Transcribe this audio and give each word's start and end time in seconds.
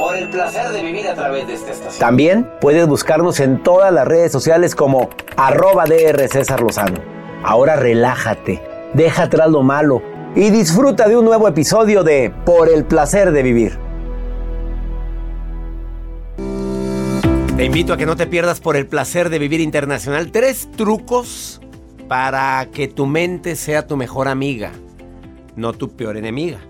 Por 0.00 0.16
el 0.16 0.30
placer 0.30 0.70
de 0.70 0.82
vivir 0.82 1.06
a 1.08 1.14
través 1.14 1.46
de 1.46 1.52
esta 1.52 1.72
estación. 1.72 2.00
También 2.00 2.50
puedes 2.62 2.88
buscarnos 2.88 3.38
en 3.38 3.62
todas 3.62 3.92
las 3.92 4.08
redes 4.08 4.32
sociales 4.32 4.74
como 4.74 5.10
arroba 5.36 5.84
DR 5.84 6.26
César 6.26 6.62
Lozano. 6.62 6.98
Ahora 7.42 7.76
relájate, 7.76 8.62
deja 8.94 9.24
atrás 9.24 9.50
lo 9.50 9.62
malo 9.62 10.00
y 10.34 10.48
disfruta 10.48 11.06
de 11.06 11.18
un 11.18 11.26
nuevo 11.26 11.46
episodio 11.48 12.02
de 12.02 12.32
Por 12.46 12.70
el 12.70 12.86
placer 12.86 13.30
de 13.30 13.42
vivir. 13.42 13.78
Te 17.58 17.66
invito 17.66 17.92
a 17.92 17.98
que 17.98 18.06
no 18.06 18.16
te 18.16 18.26
pierdas 18.26 18.58
por 18.58 18.76
el 18.76 18.86
placer 18.86 19.28
de 19.28 19.38
vivir 19.38 19.60
internacional. 19.60 20.32
Tres 20.32 20.70
trucos 20.78 21.60
para 22.08 22.66
que 22.72 22.88
tu 22.88 23.04
mente 23.04 23.54
sea 23.54 23.86
tu 23.86 23.98
mejor 23.98 24.28
amiga, 24.28 24.72
no 25.56 25.74
tu 25.74 25.94
peor 25.94 26.16
enemiga. 26.16 26.60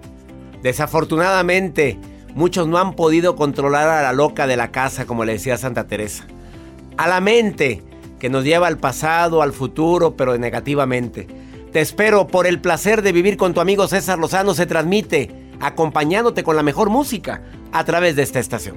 Desafortunadamente, 0.64 1.97
muchos 2.34 2.67
no 2.67 2.78
han 2.78 2.95
podido 2.95 3.36
controlar 3.36 3.89
a 3.89 4.03
la 4.03 4.12
loca 4.12 4.47
de 4.47 4.56
la 4.56 4.70
casa, 4.70 5.06
como 5.06 5.25
le 5.25 5.33
decía 5.33 5.56
Santa 5.56 5.86
Teresa. 5.86 6.27
A 6.97 7.09
la 7.09 7.20
mente, 7.20 7.83
que 8.19 8.28
nos 8.28 8.45
lleva 8.45 8.67
al 8.67 8.78
pasado, 8.78 9.42
al 9.42 9.53
futuro, 9.53 10.17
pero 10.17 10.36
negativamente. 10.39 11.27
Te 11.73 11.81
espero 11.81 12.27
por 12.27 12.47
el 12.47 12.61
placer 12.61 13.03
de 13.03 13.12
vivir 13.12 13.36
con 13.36 13.55
tu 13.55 13.61
amigo 13.61 13.89
César 13.89 14.19
Lozano. 14.19 14.55
Se 14.55 14.67
transmite 14.67 15.31
acompañándote 15.61 16.42
con 16.42 16.56
la 16.56 16.62
mejor 16.62 16.91
música 16.91 17.42
a 17.73 17.85
través 17.85 18.17
de 18.17 18.23
esta 18.23 18.41
estación. 18.41 18.77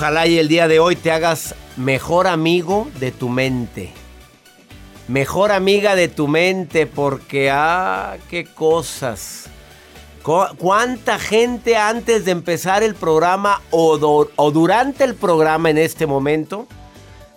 Ojalá 0.00 0.26
y 0.26 0.38
el 0.38 0.48
día 0.48 0.66
de 0.66 0.80
hoy 0.80 0.96
te 0.96 1.12
hagas 1.12 1.54
mejor 1.76 2.26
amigo 2.26 2.88
de 2.98 3.12
tu 3.12 3.28
mente. 3.28 3.92
Mejor 5.08 5.52
amiga 5.52 5.94
de 5.94 6.08
tu 6.08 6.26
mente 6.26 6.86
porque, 6.86 7.50
ah, 7.52 8.16
qué 8.30 8.46
cosas. 8.46 9.50
¿Cuánta 10.22 11.18
gente 11.18 11.76
antes 11.76 12.24
de 12.24 12.30
empezar 12.30 12.82
el 12.82 12.94
programa 12.94 13.60
o, 13.70 14.26
o 14.36 14.50
durante 14.50 15.04
el 15.04 15.14
programa 15.16 15.68
en 15.68 15.76
este 15.76 16.06
momento 16.06 16.66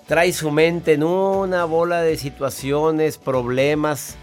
trae 0.07 0.31
su 0.31 0.50
mente 0.50 0.94
en 0.94 1.03
una 1.03 1.66
bola 1.66 2.02
de 2.02 2.16
situaciones, 2.16 3.18
problemas? 3.18 4.16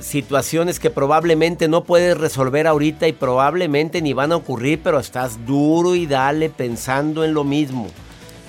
Situaciones 0.00 0.78
que 0.78 0.90
probablemente 0.90 1.68
no 1.68 1.84
puedes 1.84 2.16
resolver 2.16 2.66
ahorita 2.66 3.08
y 3.08 3.12
probablemente 3.12 4.02
ni 4.02 4.12
van 4.12 4.32
a 4.32 4.36
ocurrir, 4.36 4.80
pero 4.82 4.98
estás 4.98 5.46
duro 5.46 5.94
y 5.94 6.06
dale 6.06 6.50
pensando 6.50 7.24
en 7.24 7.34
lo 7.34 7.44
mismo. 7.44 7.88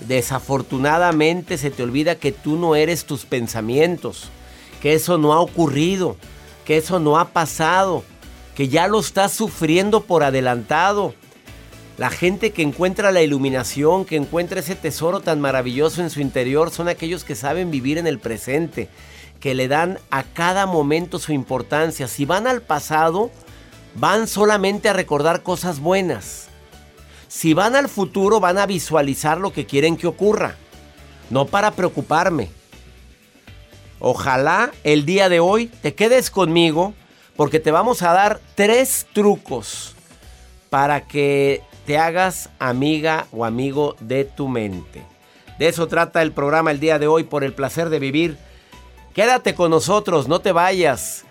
Desafortunadamente 0.07 1.57
se 1.57 1.71
te 1.71 1.83
olvida 1.83 2.15
que 2.15 2.31
tú 2.31 2.57
no 2.57 2.75
eres 2.75 3.05
tus 3.05 3.25
pensamientos, 3.25 4.29
que 4.81 4.93
eso 4.93 5.17
no 5.17 5.33
ha 5.33 5.39
ocurrido, 5.39 6.17
que 6.65 6.77
eso 6.77 6.99
no 6.99 7.17
ha 7.17 7.29
pasado, 7.29 8.03
que 8.55 8.67
ya 8.67 8.87
lo 8.87 8.99
estás 8.99 9.31
sufriendo 9.31 10.01
por 10.01 10.23
adelantado. 10.23 11.13
La 11.97 12.11
gente 12.11 12.51
que 12.51 12.61
encuentra 12.61 13.11
la 13.11 13.23
iluminación, 13.23 14.05
que 14.05 14.17
encuentra 14.17 14.59
ese 14.59 14.75
tesoro 14.75 15.21
tan 15.21 15.41
maravilloso 15.41 16.03
en 16.03 16.11
su 16.11 16.21
interior, 16.21 16.69
son 16.69 16.89
aquellos 16.89 17.23
que 17.23 17.33
saben 17.33 17.71
vivir 17.71 17.97
en 17.97 18.05
el 18.05 18.19
presente 18.19 18.89
que 19.47 19.55
le 19.55 19.69
dan 19.69 19.97
a 20.11 20.23
cada 20.23 20.65
momento 20.65 21.19
su 21.19 21.31
importancia. 21.31 22.09
Si 22.09 22.25
van 22.25 22.47
al 22.47 22.61
pasado, 22.61 23.31
van 23.95 24.27
solamente 24.27 24.89
a 24.89 24.93
recordar 24.93 25.41
cosas 25.41 25.79
buenas. 25.79 26.49
Si 27.29 27.53
van 27.53 27.77
al 27.77 27.87
futuro, 27.87 28.41
van 28.41 28.57
a 28.57 28.65
visualizar 28.65 29.37
lo 29.37 29.53
que 29.53 29.65
quieren 29.65 29.95
que 29.95 30.07
ocurra. 30.07 30.57
No 31.29 31.45
para 31.45 31.71
preocuparme. 31.71 32.49
Ojalá 34.01 34.71
el 34.83 35.05
día 35.05 35.29
de 35.29 35.39
hoy 35.39 35.67
te 35.67 35.95
quedes 35.95 36.29
conmigo 36.29 36.93
porque 37.37 37.61
te 37.61 37.71
vamos 37.71 38.01
a 38.01 38.11
dar 38.11 38.41
tres 38.55 39.07
trucos 39.13 39.95
para 40.69 41.07
que 41.07 41.61
te 41.85 41.97
hagas 41.97 42.49
amiga 42.59 43.27
o 43.31 43.45
amigo 43.45 43.95
de 44.01 44.25
tu 44.25 44.49
mente. 44.49 45.05
De 45.57 45.69
eso 45.69 45.87
trata 45.87 46.21
el 46.21 46.33
programa 46.33 46.71
el 46.71 46.81
día 46.81 46.99
de 46.99 47.07
hoy 47.07 47.23
por 47.23 47.45
el 47.45 47.53
placer 47.53 47.87
de 47.87 47.99
vivir 47.99 48.45
Quédate 49.17 49.55
con 49.55 49.71
nosotros, 49.71 50.27
no 50.27 50.41
te 50.41 50.51
vayas. 50.51 51.25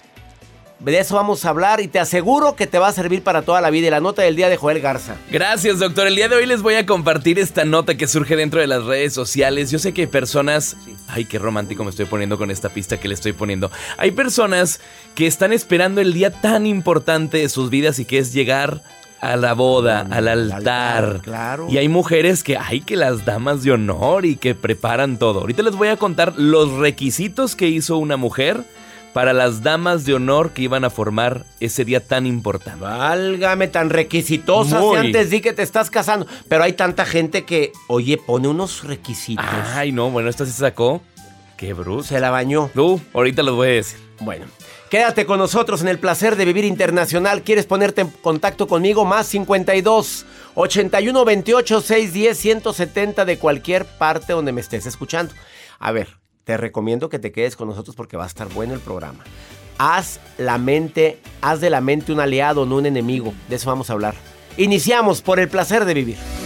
De 0.80 0.98
eso 0.98 1.14
vamos 1.14 1.44
a 1.44 1.50
hablar 1.50 1.80
y 1.80 1.86
te 1.86 2.00
aseguro 2.00 2.56
que 2.56 2.66
te 2.66 2.80
va 2.80 2.88
a 2.88 2.92
servir 2.92 3.22
para 3.22 3.42
toda 3.42 3.60
la 3.60 3.70
vida. 3.70 3.86
Y 3.86 3.90
la 3.90 4.00
nota 4.00 4.22
del 4.22 4.34
día 4.34 4.48
de 4.48 4.56
Joel 4.56 4.80
Garza. 4.80 5.14
Gracias, 5.30 5.78
doctor. 5.78 6.08
El 6.08 6.16
día 6.16 6.28
de 6.28 6.34
hoy 6.34 6.46
les 6.46 6.62
voy 6.62 6.74
a 6.74 6.84
compartir 6.84 7.38
esta 7.38 7.64
nota 7.64 7.96
que 7.96 8.08
surge 8.08 8.34
dentro 8.34 8.60
de 8.60 8.66
las 8.66 8.82
redes 8.82 9.12
sociales. 9.14 9.70
Yo 9.70 9.78
sé 9.78 9.94
que 9.94 10.00
hay 10.00 10.06
personas. 10.08 10.76
Ay, 11.06 11.26
qué 11.26 11.38
romántico 11.38 11.84
me 11.84 11.90
estoy 11.90 12.06
poniendo 12.06 12.36
con 12.38 12.50
esta 12.50 12.70
pista 12.70 12.98
que 12.98 13.06
le 13.06 13.14
estoy 13.14 13.34
poniendo. 13.34 13.70
Hay 13.98 14.10
personas 14.10 14.80
que 15.14 15.28
están 15.28 15.52
esperando 15.52 16.00
el 16.00 16.12
día 16.12 16.32
tan 16.32 16.66
importante 16.66 17.38
de 17.38 17.48
sus 17.48 17.70
vidas 17.70 18.00
y 18.00 18.04
que 18.04 18.18
es 18.18 18.32
llegar 18.32 18.82
a 19.20 19.36
la 19.36 19.54
boda, 19.54 20.06
al 20.10 20.28
altar. 20.28 21.20
claro. 21.22 21.66
Y 21.70 21.78
hay 21.78 21.88
mujeres 21.88 22.42
que 22.42 22.56
hay 22.56 22.80
que 22.80 22.96
las 22.96 23.24
damas 23.24 23.62
de 23.62 23.72
honor 23.72 24.24
y 24.26 24.36
que 24.36 24.54
preparan 24.54 25.18
todo. 25.18 25.40
Ahorita 25.40 25.62
les 25.62 25.74
voy 25.74 25.88
a 25.88 25.96
contar 25.96 26.34
los 26.36 26.72
requisitos 26.72 27.56
que 27.56 27.68
hizo 27.68 27.96
una 27.96 28.16
mujer 28.16 28.64
para 29.16 29.32
las 29.32 29.62
damas 29.62 30.04
de 30.04 30.12
honor 30.12 30.50
que 30.50 30.60
iban 30.60 30.84
a 30.84 30.90
formar 30.90 31.46
ese 31.58 31.86
día 31.86 32.06
tan 32.06 32.26
importante. 32.26 32.80
Válgame, 32.80 33.66
tan 33.68 33.88
requisitosa 33.88 34.78
antes 34.98 35.30
di 35.30 35.40
que 35.40 35.54
te 35.54 35.62
estás 35.62 35.88
casando. 35.88 36.26
Pero 36.48 36.64
hay 36.64 36.74
tanta 36.74 37.06
gente 37.06 37.46
que, 37.46 37.72
oye, 37.88 38.18
pone 38.18 38.46
unos 38.48 38.84
requisitos. 38.84 39.46
Ay, 39.74 39.90
no, 39.90 40.10
bueno, 40.10 40.28
esta 40.28 40.44
se 40.44 40.52
sacó. 40.52 41.00
Qué 41.56 41.72
bruto. 41.72 42.02
Se 42.02 42.20
la 42.20 42.30
bañó. 42.30 42.70
Tú, 42.74 43.00
ahorita 43.14 43.42
los 43.42 43.54
voy 43.54 43.68
a 43.68 43.70
decir. 43.70 43.98
Bueno. 44.20 44.44
Quédate 44.90 45.26
con 45.26 45.40
nosotros 45.40 45.80
en 45.80 45.88
el 45.88 45.98
placer 45.98 46.36
de 46.36 46.44
vivir 46.44 46.64
internacional. 46.64 47.42
¿Quieres 47.42 47.66
ponerte 47.66 48.02
en 48.02 48.08
contacto 48.08 48.68
conmigo? 48.68 49.04
Más 49.04 49.26
52 49.26 50.24
81 50.54 51.24
28 51.24 51.80
610 51.80 52.38
170 52.38 53.24
de 53.24 53.38
cualquier 53.38 53.84
parte 53.84 54.32
donde 54.32 54.52
me 54.52 54.60
estés 54.60 54.86
escuchando. 54.86 55.34
A 55.80 55.90
ver, 55.90 56.18
te 56.44 56.56
recomiendo 56.56 57.08
que 57.08 57.18
te 57.18 57.32
quedes 57.32 57.56
con 57.56 57.68
nosotros 57.68 57.96
porque 57.96 58.16
va 58.16 58.24
a 58.24 58.28
estar 58.28 58.48
bueno 58.48 58.74
el 58.74 58.80
programa. 58.80 59.24
Haz 59.76 60.20
la 60.38 60.56
mente, 60.56 61.18
haz 61.40 61.60
de 61.60 61.68
la 61.68 61.80
mente 61.80 62.12
un 62.12 62.20
aliado, 62.20 62.64
no 62.64 62.76
un 62.76 62.86
enemigo. 62.86 63.34
De 63.48 63.56
eso 63.56 63.68
vamos 63.68 63.90
a 63.90 63.94
hablar. 63.94 64.14
Iniciamos 64.56 65.20
por 65.20 65.40
el 65.40 65.48
placer 65.48 65.84
de 65.84 65.94
vivir. 65.94 66.45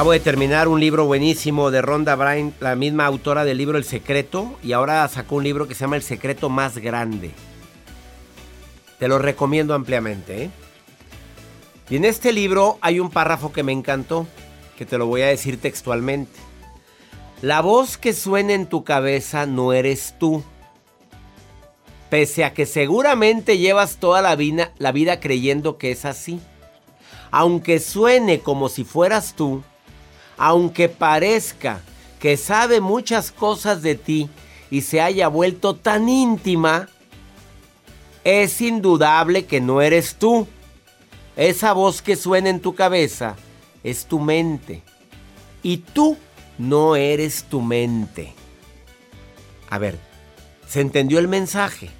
Acabo 0.00 0.12
de 0.12 0.20
terminar 0.20 0.66
un 0.66 0.80
libro 0.80 1.04
buenísimo 1.04 1.70
de 1.70 1.82
Rhonda 1.82 2.16
Byrne, 2.16 2.54
la 2.58 2.74
misma 2.74 3.04
autora 3.04 3.44
del 3.44 3.58
libro 3.58 3.76
El 3.76 3.84
Secreto, 3.84 4.58
y 4.62 4.72
ahora 4.72 5.06
sacó 5.08 5.34
un 5.34 5.44
libro 5.44 5.68
que 5.68 5.74
se 5.74 5.80
llama 5.80 5.96
El 5.96 6.02
Secreto 6.02 6.48
Más 6.48 6.78
Grande. 6.78 7.32
Te 8.98 9.08
lo 9.08 9.18
recomiendo 9.18 9.74
ampliamente. 9.74 10.44
¿eh? 10.44 10.50
Y 11.90 11.96
en 11.96 12.06
este 12.06 12.32
libro 12.32 12.78
hay 12.80 12.98
un 12.98 13.10
párrafo 13.10 13.52
que 13.52 13.62
me 13.62 13.72
encantó, 13.72 14.26
que 14.78 14.86
te 14.86 14.96
lo 14.96 15.04
voy 15.04 15.20
a 15.20 15.26
decir 15.26 15.60
textualmente. 15.60 16.40
La 17.42 17.60
voz 17.60 17.98
que 17.98 18.14
suena 18.14 18.54
en 18.54 18.64
tu 18.64 18.84
cabeza 18.84 19.44
no 19.44 19.74
eres 19.74 20.14
tú. 20.18 20.42
Pese 22.08 22.46
a 22.46 22.54
que 22.54 22.64
seguramente 22.64 23.58
llevas 23.58 23.98
toda 23.98 24.22
la 24.22 24.34
vida, 24.34 24.72
la 24.78 24.92
vida 24.92 25.20
creyendo 25.20 25.76
que 25.76 25.90
es 25.90 26.06
así. 26.06 26.40
Aunque 27.30 27.80
suene 27.80 28.40
como 28.40 28.70
si 28.70 28.84
fueras 28.84 29.34
tú, 29.36 29.62
aunque 30.40 30.88
parezca 30.88 31.82
que 32.18 32.38
sabe 32.38 32.80
muchas 32.80 33.30
cosas 33.30 33.82
de 33.82 33.94
ti 33.94 34.30
y 34.70 34.80
se 34.80 35.02
haya 35.02 35.28
vuelto 35.28 35.76
tan 35.76 36.08
íntima, 36.08 36.88
es 38.24 38.58
indudable 38.62 39.44
que 39.44 39.60
no 39.60 39.82
eres 39.82 40.14
tú. 40.14 40.48
Esa 41.36 41.74
voz 41.74 42.00
que 42.00 42.16
suena 42.16 42.48
en 42.48 42.60
tu 42.60 42.74
cabeza 42.74 43.36
es 43.84 44.06
tu 44.06 44.18
mente. 44.18 44.82
Y 45.62 45.76
tú 45.76 46.16
no 46.56 46.96
eres 46.96 47.44
tu 47.44 47.60
mente. 47.60 48.32
A 49.68 49.76
ver, 49.76 49.98
¿se 50.66 50.80
entendió 50.80 51.18
el 51.18 51.28
mensaje? 51.28 51.90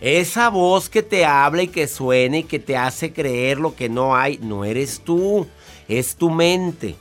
Esa 0.00 0.48
voz 0.48 0.88
que 0.88 1.04
te 1.04 1.24
habla 1.24 1.62
y 1.62 1.68
que 1.68 1.86
suena 1.86 2.38
y 2.38 2.42
que 2.42 2.58
te 2.58 2.76
hace 2.76 3.12
creer 3.12 3.58
lo 3.58 3.76
que 3.76 3.88
no 3.88 4.16
hay, 4.16 4.38
no 4.38 4.64
eres 4.64 5.02
tú, 5.04 5.46
es 5.86 6.16
tu 6.16 6.30
mente. 6.30 6.96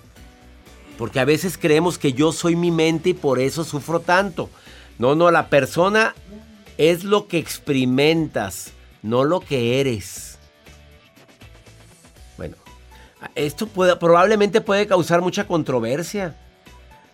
Porque 1.00 1.22
a 1.22 1.26
veces 1.26 1.58
creemos 1.58 1.98
que 1.98 2.12
yo 2.12 2.34
soy 2.34 2.58
mi 2.58 2.72
mente 2.72 3.12
y 3.12 3.14
por 3.14 3.40
eso 3.40 3.64
sufro 3.64 4.02
tanto. 4.02 4.50
No, 4.98 5.16
no, 5.16 5.32
la 5.32 5.48
persona 5.48 6.14
es 6.78 7.06
lo 7.06 7.30
que 7.30 7.38
experimentas, 7.38 8.74
no 9.02 9.24
lo 9.24 9.40
que 9.40 9.80
eres. 9.80 10.40
Bueno, 12.36 12.58
esto 13.34 13.66
probablemente 13.68 14.60
puede 14.60 14.88
causar 14.88 15.22
mucha 15.22 15.48
controversia. 15.48 16.36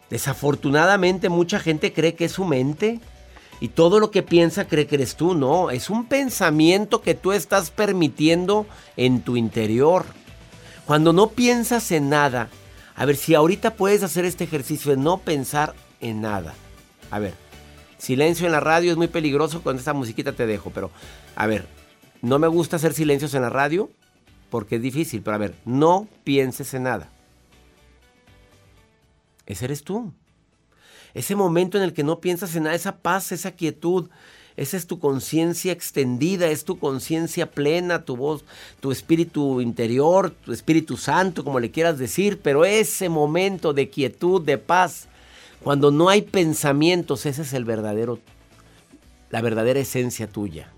Desafortunadamente 0.09 1.29
mucha 1.29 1.59
gente 1.59 1.93
cree 1.93 2.15
que 2.15 2.25
es 2.25 2.31
su 2.31 2.43
mente 2.43 2.99
y 3.59 3.67
todo 3.67 3.99
lo 3.99 4.09
que 4.09 4.23
piensa 4.23 4.67
cree 4.67 4.87
que 4.87 4.95
eres 4.95 5.15
tú. 5.15 5.35
No, 5.35 5.69
es 5.69 5.91
un 5.91 6.07
pensamiento 6.07 7.03
que 7.03 7.13
tú 7.13 7.33
estás 7.33 7.69
permitiendo 7.69 8.65
en 8.97 9.21
tu 9.21 9.37
interior. 9.37 10.05
Cuando 10.87 11.13
no 11.13 11.29
piensas 11.29 11.91
en 11.91 12.09
nada, 12.09 12.49
a 12.95 13.05
ver 13.05 13.15
si 13.15 13.35
ahorita 13.35 13.75
puedes 13.75 14.03
hacer 14.03 14.25
este 14.25 14.45
ejercicio 14.45 14.91
de 14.91 14.97
no 14.97 15.17
pensar 15.17 15.75
en 15.99 16.21
nada. 16.21 16.53
A 17.11 17.19
ver, 17.19 17.33
silencio 17.97 18.45
en 18.45 18.51
la 18.51 18.59
radio 18.59 18.91
es 18.91 18.97
muy 18.97 19.07
peligroso, 19.07 19.61
con 19.61 19.77
esta 19.77 19.93
musiquita 19.93 20.33
te 20.33 20.47
dejo, 20.47 20.71
pero 20.71 20.91
a 21.35 21.45
ver, 21.47 21.67
no 22.21 22.39
me 22.39 22.47
gusta 22.47 22.77
hacer 22.77 22.93
silencios 22.93 23.33
en 23.33 23.41
la 23.41 23.49
radio 23.49 23.89
porque 24.49 24.77
es 24.77 24.81
difícil, 24.81 25.21
pero 25.21 25.35
a 25.35 25.39
ver, 25.39 25.55
no 25.65 26.07
pienses 26.23 26.73
en 26.73 26.83
nada. 26.83 27.09
Ese 29.45 29.65
eres 29.65 29.83
tú. 29.83 30.13
Ese 31.13 31.35
momento 31.35 31.77
en 31.77 31.83
el 31.83 31.93
que 31.93 32.03
no 32.03 32.19
piensas 32.19 32.55
en 32.55 32.63
nada, 32.63 32.75
esa 32.75 32.97
paz, 32.97 33.31
esa 33.31 33.51
quietud, 33.51 34.09
esa 34.57 34.77
es 34.77 34.87
tu 34.87 34.99
conciencia 34.99 35.73
extendida, 35.73 36.47
es 36.47 36.63
tu 36.63 36.79
conciencia 36.79 37.51
plena, 37.51 38.05
tu 38.05 38.15
voz, 38.15 38.45
tu 38.79 38.91
espíritu 38.91 39.59
interior, 39.59 40.29
tu 40.29 40.53
espíritu 40.53 40.95
santo, 40.95 41.43
como 41.43 41.59
le 41.59 41.71
quieras 41.71 41.97
decir, 41.97 42.39
pero 42.41 42.63
ese 42.63 43.09
momento 43.09 43.73
de 43.73 43.89
quietud, 43.89 44.41
de 44.41 44.57
paz, 44.57 45.07
cuando 45.61 45.91
no 45.91 46.07
hay 46.07 46.21
pensamientos, 46.21 47.25
ese 47.25 47.41
es 47.41 47.51
el 47.53 47.65
verdadero, 47.65 48.19
la 49.29 49.41
verdadera 49.41 49.81
esencia 49.81 50.27
tuya. 50.27 50.71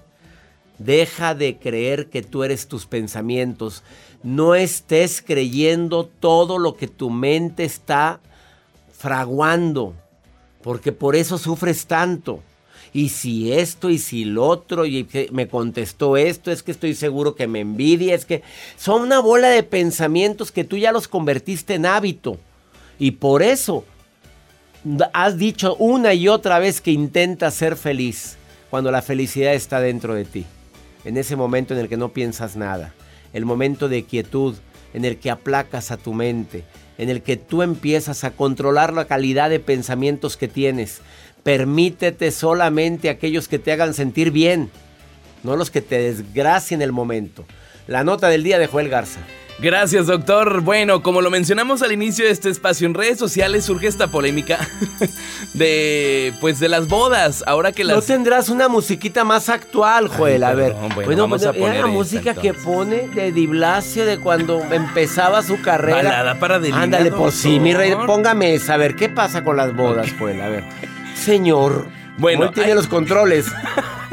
Deja 0.80 1.36
de 1.36 1.58
creer 1.58 2.10
que 2.10 2.22
tú 2.22 2.44
eres 2.44 2.68
tus 2.68 2.86
pensamientos. 2.86 3.84
No 4.24 4.56
estés 4.56 5.22
creyendo 5.22 6.06
todo 6.06 6.58
lo 6.58 6.78
que 6.78 6.88
tu 6.88 7.10
mente 7.10 7.64
está 7.64 8.20
fraguando, 8.92 9.94
porque 10.64 10.92
por 10.92 11.16
eso 11.16 11.38
sufres 11.38 11.86
tanto. 11.88 12.42
Y 12.94 13.10
si 13.10 13.52
esto, 13.54 13.90
y 13.90 13.98
si 13.98 14.26
lo 14.26 14.46
otro, 14.46 14.86
y 14.86 15.08
me 15.32 15.48
contestó 15.48 16.18
esto, 16.18 16.52
es 16.52 16.64
que 16.64 16.72
estoy 16.72 16.96
seguro 16.96 17.36
que 17.36 17.48
me 17.48 17.60
envidia, 17.60 18.16
es 18.16 18.26
que 18.26 18.44
son 18.78 19.02
una 19.02 19.20
bola 19.20 19.50
de 19.50 19.64
pensamientos 19.64 20.52
que 20.52 20.64
tú 20.64 20.78
ya 20.78 20.92
los 20.92 21.08
convertiste 21.08 21.76
en 21.76 21.86
hábito. 21.86 22.38
Y 23.00 23.12
por 23.12 23.44
eso 23.44 23.86
has 25.14 25.38
dicho 25.38 25.76
una 25.76 26.14
y 26.14 26.28
otra 26.28 26.60
vez 26.60 26.82
que 26.82 26.92
intentas 26.92 27.54
ser 27.54 27.76
feliz, 27.76 28.38
cuando 28.70 28.92
la 28.92 29.02
felicidad 29.02 29.54
está 29.54 29.80
dentro 29.80 30.14
de 30.14 30.26
ti. 30.26 30.46
En 31.06 31.18
ese 31.18 31.36
momento 31.36 31.74
en 31.74 31.80
el 31.80 31.90
que 31.90 31.98
no 31.98 32.10
piensas 32.10 32.56
nada. 32.56 32.94
El 33.34 33.46
momento 33.46 33.90
de 33.90 34.04
quietud, 34.04 34.56
en 34.94 35.06
el 35.06 35.18
que 35.18 35.30
aplacas 35.30 35.92
a 35.92 35.98
tu 35.98 36.14
mente, 36.14 36.64
en 36.98 37.10
el 37.10 37.22
que 37.22 37.38
tú 37.38 37.62
empiezas 37.62 38.24
a 38.24 38.32
controlar 38.32 38.94
la 38.94 39.06
calidad 39.06 39.50
de 39.50 39.60
pensamientos 39.60 40.38
que 40.38 40.48
tienes. 40.48 41.02
Permítete 41.48 42.32
solamente 42.32 43.10
aquellos 43.10 43.48
que 43.48 43.58
te 43.58 43.72
hagan 43.72 43.94
sentir 43.94 44.32
bien, 44.32 44.70
no 45.44 45.56
los 45.56 45.72
que 45.72 45.80
te 45.80 45.98
desgracien 45.98 46.82
el 46.82 46.92
momento. 46.92 47.46
La 47.88 48.04
nota 48.04 48.28
del 48.28 48.44
día 48.44 48.60
de 48.60 48.68
Joel 48.68 48.90
Garza. 48.90 49.22
Gracias, 49.58 50.08
doctor. 50.08 50.60
Bueno, 50.60 51.02
como 51.02 51.22
lo 51.22 51.32
mencionamos 51.32 51.82
al 51.84 51.94
inicio 51.94 52.26
de 52.26 52.32
este 52.32 52.50
espacio, 52.50 52.86
en 52.86 52.96
redes 52.96 53.18
sociales 53.18 53.64
surge 53.64 53.88
esta 53.88 54.08
polémica 54.08 54.60
de 55.54 56.34
pues 56.42 56.60
de 56.60 56.68
las 56.68 56.90
bodas. 56.90 57.46
Ahora 57.48 57.72
que 57.72 57.86
las 57.86 57.96
No 57.96 58.02
tendrás 58.02 58.50
una 58.50 58.68
musiquita 58.68 59.24
más 59.24 59.48
actual, 59.48 60.10
Joel. 60.10 60.44
a 60.44 60.54
ver. 60.54 60.74
bueno, 60.96 61.22
vamos 61.22 61.46
a 61.46 61.52
era 61.52 61.60
poner 61.60 61.80
la 61.80 61.88
música 61.88 62.34
que 62.34 62.54
pone 62.54 63.08
de 63.08 63.32
Di 63.32 63.48
Blasio 63.48 64.06
de 64.06 64.20
cuando 64.20 64.62
empezaba 64.70 65.42
su 65.44 65.62
carrera. 65.62 66.04
Balada 66.04 66.40
para 66.40 66.58
Ándale, 66.58 67.10
pues 67.10 67.36
sí, 67.36 67.62
mi 67.62 67.74
rey, 67.74 67.96
póngame 68.06 68.54
esa. 68.54 68.74
A 68.74 68.78
ver, 68.78 68.96
¿qué 68.96 69.08
pasa 69.08 69.46
con 69.46 69.56
las 69.56 69.74
bodas, 69.74 70.14
Joel? 70.20 70.42
A 70.42 70.50
ver. 70.50 70.66
Señor. 71.18 71.88
Bueno, 72.18 72.52
tiene 72.52 72.70
hay- 72.70 72.76
los 72.76 72.88
controles. 72.88 73.46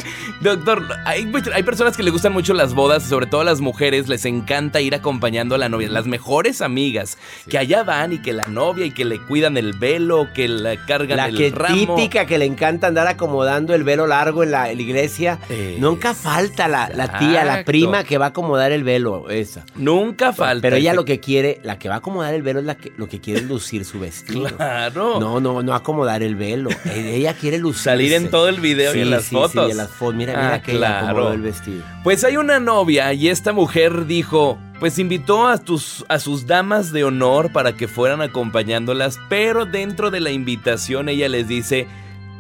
Doctor, 0.45 0.83
hay, 1.07 1.27
hay 1.55 1.63
personas 1.63 1.97
que 1.97 2.03
le 2.03 2.11
gustan 2.11 2.35
mucho 2.35 2.53
las 2.53 2.75
bodas, 2.75 3.03
sobre 3.03 3.25
todo 3.25 3.41
a 3.41 3.45
las 3.45 3.63
mujeres, 3.63 4.09
les 4.11 4.27
encanta 4.27 4.83
ir 4.83 4.95
acompañando 4.95 5.55
a 5.55 5.59
la 5.59 5.71
novia. 5.71 5.89
Las 5.89 6.07
mejores 6.07 6.61
amigas, 6.61 7.17
que 7.49 7.57
allá 7.57 7.83
van 7.83 8.13
y 8.13 8.19
que 8.21 8.35
la 8.35 8.45
novia 8.49 8.85
y 8.85 8.91
que 8.91 9.07
le 9.07 9.19
cuidan 9.23 9.57
el 9.57 9.73
velo, 9.73 10.29
que 10.35 10.47
le 10.49 10.79
cargan 10.87 11.17
La 11.17 11.29
el 11.29 11.39
que 11.39 11.49
ramo. 11.51 11.97
típica 11.97 12.27
que 12.27 12.37
le 12.37 12.45
encanta 12.45 12.89
andar 12.89 13.07
acomodando 13.07 13.75
el 13.75 13.85
velo 13.85 14.07
largo 14.07 14.43
en 14.43 14.51
la, 14.51 14.71
en 14.71 14.77
la 14.77 14.83
iglesia. 14.83 15.39
Eh, 15.49 15.79
Nunca 15.81 16.13
falta 16.13 16.69
la, 16.69 16.91
la 16.95 17.19
tía, 17.19 17.43
la 17.47 17.65
prima 17.65 18.05
que 18.05 18.19
va 18.19 18.27
a 18.27 18.29
acomodar 18.29 18.71
el 18.71 18.85
velo, 18.85 19.31
esa. 19.31 19.65
Nunca 19.77 20.35
falta. 20.35 20.61
Pero 20.61 20.77
ella 20.77 20.93
lo 20.93 21.07
que 21.07 21.21
quiere, 21.21 21.59
la 21.63 21.79
que 21.79 21.89
va 21.89 21.95
a 21.95 21.99
acomodar 21.99 22.35
el 22.35 22.43
velo 22.43 22.61
es 22.61 22.67
la 22.67 22.75
que 22.75 22.93
lo 22.99 23.09
que 23.09 23.19
quiere 23.19 23.41
es 23.41 23.47
lucir 23.47 23.87
su 23.87 23.99
vestido. 23.99 24.45
Claro. 24.55 25.19
No, 25.21 25.41
no, 25.41 25.63
no 25.63 25.75
acomodar 25.75 26.23
el 26.23 26.37
velo. 26.37 26.69
Eh, 26.85 27.13
Ella 27.17 27.33
quiere 27.33 27.57
lucir. 27.57 27.85
Salir 27.85 28.13
en 28.13 28.29
todo 28.31 28.51
el 28.51 28.61
video 28.61 28.95
y 28.95 29.01
en 29.01 29.11
las 29.11 29.25
fotos. 29.29 29.65
Sí, 29.65 29.71
en 29.71 29.77
las 29.79 29.89
fotos. 29.89 30.15
Mira, 30.17 30.34
Ah, 30.37 30.63
que 30.63 30.73
claro. 30.77 31.07
acomodó 31.09 31.33
el 31.33 31.41
vestido. 31.43 31.83
Pues 32.03 32.25
hay 32.25 32.37
una 32.37 32.59
novia 32.61 33.13
y 33.13 33.29
esta 33.29 33.53
mujer 33.53 34.07
dijo, 34.07 34.59
pues 34.81 34.99
invitó 34.99 35.47
a, 35.47 35.59
tus, 35.59 36.05
a 36.09 36.19
sus 36.19 36.47
damas 36.47 36.93
de 36.93 37.05
honor 37.05 37.53
para 37.53 37.75
que 37.77 37.89
fueran 37.89 38.21
acompañándolas, 38.23 39.19
pero 39.29 39.67
dentro 39.67 40.11
de 40.11 40.21
la 40.21 40.31
invitación 40.31 41.09
ella 41.09 41.29
les 41.29 41.49
dice 41.49 41.87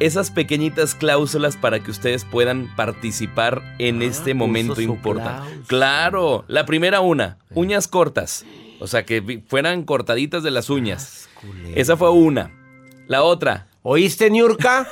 esas 0.01 0.31
pequeñitas 0.33 0.95
cláusulas 0.97 1.57
para 1.57 1.79
que 1.81 1.91
ustedes 1.93 2.25
puedan 2.25 2.67
participar 2.75 3.63
en 3.79 4.03
Ah, 4.03 4.07
este 4.07 4.33
puso 4.35 4.47
momento 4.47 4.81
importante. 4.81 5.41
cláusula. 5.43 5.67
Claro, 5.69 6.45
la 6.49 6.67
primera 6.67 7.01
una, 7.01 7.39
uñas 7.51 7.87
cortas, 7.87 8.45
o 8.81 8.87
sea 8.89 9.05
que 9.05 9.43
fueran 9.49 9.85
cortaditas 9.85 10.43
de 10.43 10.51
las 10.51 10.69
uñas. 10.69 11.29
Esa 11.77 11.97
fue 11.97 12.11
una. 12.11 12.51
La 13.07 13.23
otra, 13.23 13.69
¿Oíste, 13.87 14.31
Niurka? 14.31 14.89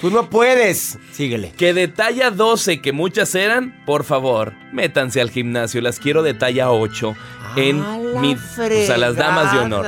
Tú 0.00 0.10
no 0.10 0.28
puedes. 0.28 0.98
Síguele. 1.12 1.52
Que 1.52 1.72
de 1.72 1.86
talla 1.86 2.32
12, 2.32 2.80
que 2.82 2.90
muchas 2.90 3.32
eran, 3.36 3.84
por 3.86 4.02
favor, 4.02 4.52
métanse 4.72 5.20
al 5.20 5.30
gimnasio. 5.30 5.80
Las 5.80 6.00
quiero 6.00 6.24
de 6.24 6.34
talla 6.34 6.72
8 6.72 7.14
en 7.54 7.80
A 7.80 7.98
mi. 8.20 8.34
O 8.34 8.38
sea, 8.58 8.96
las 8.98 9.14
damas 9.14 9.52
de 9.52 9.60
honor. 9.60 9.86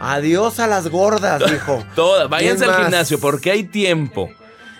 Adiós 0.00 0.58
a 0.58 0.66
las 0.66 0.88
gordas, 0.88 1.42
dijo. 1.50 1.84
Todas, 1.94 2.30
váyanse 2.30 2.64
¿Quién 2.64 2.74
al 2.76 2.82
gimnasio 2.84 3.20
porque 3.20 3.50
hay 3.50 3.64
tiempo. 3.64 4.30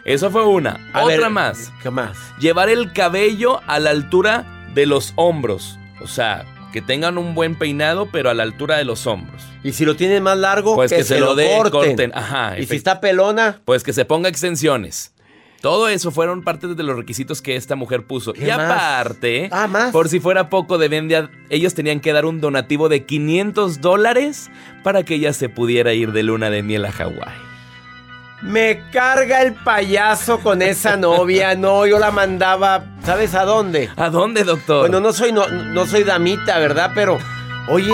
Esa 0.07 0.31
fue 0.31 0.47
una. 0.47 0.91
A 0.95 1.03
Otra 1.03 1.17
ver, 1.19 1.31
más. 1.31 1.71
¿Qué 1.83 1.91
más? 1.91 2.17
Llevar 2.39 2.71
el 2.71 2.95
cabello 2.95 3.61
a 3.67 3.79
la 3.79 3.91
altura 3.91 4.47
de 4.73 4.87
los 4.87 5.13
hombros. 5.17 5.79
O 6.01 6.09
sea, 6.09 6.47
que 6.77 6.83
tengan 6.83 7.17
un 7.17 7.35
buen 7.35 7.55
peinado, 7.55 8.07
pero 8.13 8.29
a 8.29 8.35
la 8.35 8.43
altura 8.43 8.77
de 8.77 8.85
los 8.85 9.07
hombros. 9.07 9.43
Y 9.65 9.73
si 9.73 9.87
lo 9.87 9.97
tienen 9.97 10.23
más 10.23 10.37
largo, 10.37 10.75
Pues 10.75 10.93
que, 10.93 11.05
se, 11.05 11.19
lo, 11.19 11.35
dé, 11.35 11.49
corten. 11.57 11.71
corten. 11.71 12.13
Ajá. 12.15 12.59
Y 12.59 12.67
si 12.67 12.77
está 12.77 13.01
pelona, 13.01 13.63
Pues 13.65 13.83
que 13.83 13.95
se 13.95 14.05
ponga 14.05 14.29
extensiones. 14.29 15.15
Todo 15.63 15.89
eso 15.89 16.11
fueron 16.11 16.45
parte 16.45 16.67
de 16.67 16.83
los 16.83 16.95
requisitos 16.99 17.41
que 17.41 17.57
esta 17.57 17.77
mujer 17.77 18.03
puso. 18.07 18.35
¿Qué 18.35 18.45
Y 18.45 18.49
más? 18.49 18.61
aparte, 18.61 19.49
Ah, 19.53 19.67
más. 19.67 19.91
por 19.91 20.11
si 20.11 20.21
fuera 20.21 20.51
poco, 20.51 20.77
deben 20.77 21.09
de- 21.09 21.31
ellos 21.49 21.73
tenían 21.73 22.01
que 22.01 22.13
dar 22.13 22.27
un 22.27 22.43
donativo 22.43 22.91
de 22.91 23.07
500 23.07 23.81
dólares 23.81 24.51
para 24.85 25.03
que 25.03 25.15
ella 25.15 25.33
se 25.33 25.49
pudiera 25.49 25.95
ir 25.95 26.13
de 26.13 26.25
luna 26.25 26.51
de 26.51 26.63
miel 26.63 26.85
a 26.85 26.93
Hawái. 26.93 27.33
Me 28.47 28.83
carga 28.93 29.43
el 29.43 29.55
payaso 29.55 30.39
con 30.41 30.63
esa 30.63 30.97
novia. 30.97 31.55
No, 31.55 31.87
yo 31.87 31.99
la 31.99 32.11
mandaba, 32.11 32.85
¿sabes 33.05 33.35
a 33.35 33.45
dónde? 33.45 33.91
¿A 33.97 34.09
dónde, 34.11 34.45
doctor? 34.45 34.81
Bueno, 34.81 35.01
no 35.01 35.13
soy, 35.13 35.33
no, 35.33 35.47
no 35.49 35.87
soy 35.87 36.05
damita, 36.05 36.59
¿verdad? 36.59 36.93
Pero, 36.95 37.19
oye, 37.69 37.93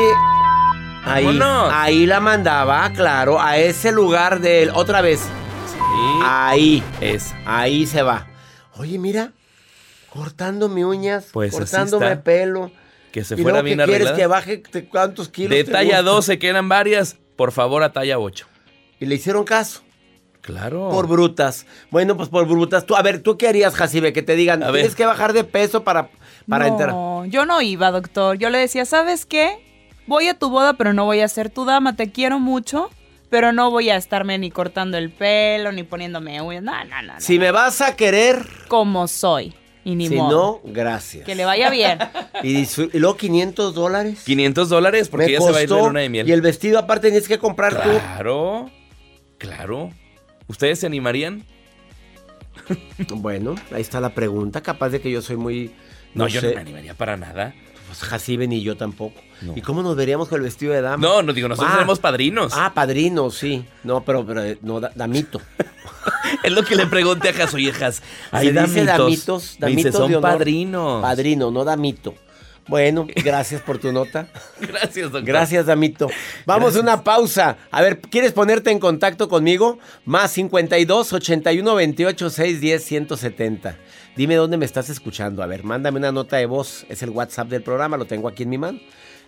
ahí, 1.05 1.25
Vámonos. 1.27 1.71
ahí 1.73 2.07
la 2.07 2.21
mandaba, 2.21 2.91
claro, 2.93 3.41
a 3.41 3.57
ese 3.57 3.93
lugar 3.93 4.41
de 4.41 4.65
él. 4.65 4.71
Otra 4.75 5.01
vez, 5.01 5.21
Sí, 5.21 6.21
ahí, 6.25 6.83
es. 7.01 7.35
ahí 7.47 7.87
se 7.87 8.03
va. 8.03 8.27
Oye, 8.77 8.99
mira, 8.99 9.33
cortándome 10.11 10.85
uñas, 10.85 11.27
Pues 11.33 11.53
cortándome 11.53 12.17
pelo. 12.17 12.71
Que 13.13 13.25
se 13.25 13.35
¿Y 13.35 13.43
fuera 13.43 13.61
luego 13.61 13.65
bien 13.67 13.79
qué 13.79 13.85
quieres 13.85 14.11
que 14.13 14.27
baje 14.27 14.63
cuántos 14.91 15.29
kilos? 15.29 15.51
De 15.51 15.65
talla 15.65 15.99
gusta? 15.99 16.11
12, 16.13 16.39
que 16.39 16.49
eran 16.49 16.69
varias, 16.69 17.17
por 17.37 17.53
favor, 17.53 17.83
a 17.83 17.93
talla 17.93 18.19
8. 18.19 18.47
Y 19.01 19.07
le 19.07 19.17
hicieron 19.17 19.45
caso. 19.45 19.83
Claro. 20.43 20.91
Por 20.91 21.07
brutas. 21.09 21.67
Bueno, 21.91 22.17
pues 22.17 22.29
por 22.29 22.47
brutas. 22.47 22.85
Tú, 22.85 22.95
a 22.97 23.03
ver, 23.03 23.23
¿tú 23.23 23.39
qué 23.39 23.49
harías, 23.49 23.75
Jacibe? 23.75 24.13
Que 24.13 24.23
te 24.23 24.35
digan, 24.37 24.63
A 24.63 24.67
ver. 24.67 24.83
tienes 24.83 24.95
que 24.97 25.07
bajar 25.07 25.33
de 25.33 25.45
peso 25.45 25.85
para, 25.85 26.11
para 26.49 26.67
entrar. 26.69 26.91
no, 26.91 27.25
yo 27.27 27.47
no 27.47 27.63
iba, 27.63 27.91
doctor. 27.91 28.37
Yo 28.39 28.51
le 28.51 28.59
decía, 28.59 28.85
¿sabes 28.85 29.25
qué? 29.25 29.65
Voy 30.07 30.27
a 30.29 30.35
tu 30.39 30.51
boda, 30.51 30.75
pero 30.75 30.93
no 30.93 31.05
voy 31.05 31.21
a 31.21 31.29
ser 31.29 31.49
tu 31.49 31.65
dama. 31.65 31.95
Te 31.97 32.11
quiero 32.11 32.41
mucho, 32.41 32.91
pero 33.31 33.53
no 33.53 33.71
voy 33.71 33.89
a 33.91 33.97
estarme 33.97 34.37
ni 34.37 34.51
cortando 34.51 34.99
el 34.99 35.11
pelo, 35.13 35.71
ni 35.71 35.85
poniéndome 35.85 36.41
uñas. 36.43 36.65
No, 36.65 36.73
no, 36.85 37.03
no. 37.03 37.15
no. 37.15 37.21
Si 37.21 37.39
me 37.39 37.53
vas 37.53 37.81
a 37.81 37.95
querer, 37.95 38.45
Como 38.69 39.07
soy. 39.07 39.55
Y 39.85 39.95
ni 39.97 40.09
si 40.09 40.15
modo. 40.17 40.61
no, 40.65 40.73
gracias. 40.73 41.25
Que 41.25 41.35
le 41.37 41.45
vaya 41.45 41.71
bien. 41.71 41.99
Y, 42.43 42.59
y 42.63 42.99
luego 42.99 43.17
500 43.17 43.75
dólares. 43.75 44.23
500 44.25 44.69
dólares 44.69 45.09
porque 45.09 45.27
Me 45.27 45.33
ella 45.33 45.41
se 45.41 45.53
va 45.53 45.59
a 45.59 45.63
ir 45.63 45.69
de 45.69 45.77
luna 45.77 46.01
de 46.01 46.09
miel. 46.09 46.29
Y 46.29 46.33
el 46.33 46.41
vestido 46.41 46.81
aparte 46.81 47.09
tienes 47.11 47.29
que 47.29 47.39
comprar 47.39 47.81
tú. 47.81 47.89
Claro. 47.91 48.71
Claro. 49.39 49.91
¿Ustedes 50.53 50.81
se 50.81 50.87
animarían? 50.87 51.45
Bueno, 53.15 53.55
ahí 53.73 53.81
está 53.81 54.01
la 54.01 54.15
pregunta. 54.15 54.61
Capaz 54.63 54.91
de 54.91 55.01
que 55.01 55.11
yo 55.11 55.23
soy 55.23 55.37
muy... 55.37 55.69
No, 56.15 56.25
No, 56.25 56.29
yo 56.29 56.41
sé. 56.43 56.49
no 56.49 56.55
me 56.57 56.61
animaría 56.61 56.95
para 56.95 57.17
nada. 57.17 57.55
Pues 57.87 58.01
Jacibe 58.01 58.47
ni 58.47 58.63
yo 58.63 58.77
tampoco. 58.77 59.19
No. 59.41 59.55
¿Y 59.57 59.63
cómo 59.63 59.83
nos 59.83 59.97
veríamos 59.97 60.29
con 60.29 60.37
el 60.37 60.45
vestido 60.45 60.75
de 60.75 60.83
dama? 60.83 61.07
No, 61.07 61.23
no 61.23 61.33
digo, 61.33 61.49
nosotros 61.49 61.73
Ah. 61.73 61.77
tenemos 61.79 61.99
padrinos. 62.01 62.53
Ah, 62.55 62.73
padrino, 62.75 63.31
sí. 63.31 63.65
No, 63.83 64.05
pero, 64.05 64.25
pero 64.27 64.45
eh, 64.45 64.59
no, 64.63 64.79
da- 64.81 64.93
damito. 64.95 65.41
Es 66.43 66.53
lo 66.53 66.65
que 66.65 66.75
le 66.77 66.87
pregunté 66.87 67.29
a 67.31 67.33
Jas, 67.33 67.55
oye, 67.55 67.73
Jas. 67.73 68.03
Se 68.33 68.53
dice 68.53 68.85
damitos. 68.85 68.99
damitos, 68.99 69.57
Me 69.61 69.69
dice, 69.77 69.93
son 69.93 70.11
de 70.11 70.17
honor. 70.17 70.31
padrinos. 70.33 71.03
Padrino, 71.03 71.51
no 71.51 71.65
damito. 71.65 72.15
Bueno, 72.69 73.07
gracias 73.25 73.61
por 73.61 73.79
tu 73.79 73.93
nota. 73.93 74.29
Gracias, 74.61 75.11
doctor. 75.11 75.25
Gracias, 75.25 75.67
Damito. 75.67 76.09
Vamos 76.47 76.77
a 76.77 76.81
una 76.81 77.03
pausa. 77.03 77.57
A 77.71 77.83
ver, 77.83 77.99
¿quieres 78.01 78.33
ponerte 78.33 78.71
en 78.71 78.79
contacto 78.79 79.29
conmigo? 79.29 79.79
Más 80.05 80.31
52 80.33 81.13
81 81.13 81.75
28 81.75 82.31
610 82.31 82.85
170. 82.85 83.79
Dime 84.17 84.37
dónde 84.37 84.59
me 84.59 84.65
estás 84.65 84.91
escuchando. 84.91 85.43
A 85.43 85.47
ver, 85.47 85.65
mándame 85.65 85.99
una 85.99 86.13
nota 86.13 86.37
de 86.37 86.47
voz. 86.47 86.87
Es 86.89 87.03
el 87.03 87.11
WhatsApp 87.11 87.49
del 87.49 87.63
programa, 87.63 87.97
lo 87.97 88.05
tengo 88.05 88.29
aquí 88.29 88.45
en 88.45 88.51
mi 88.51 88.59
mano. 88.59 88.79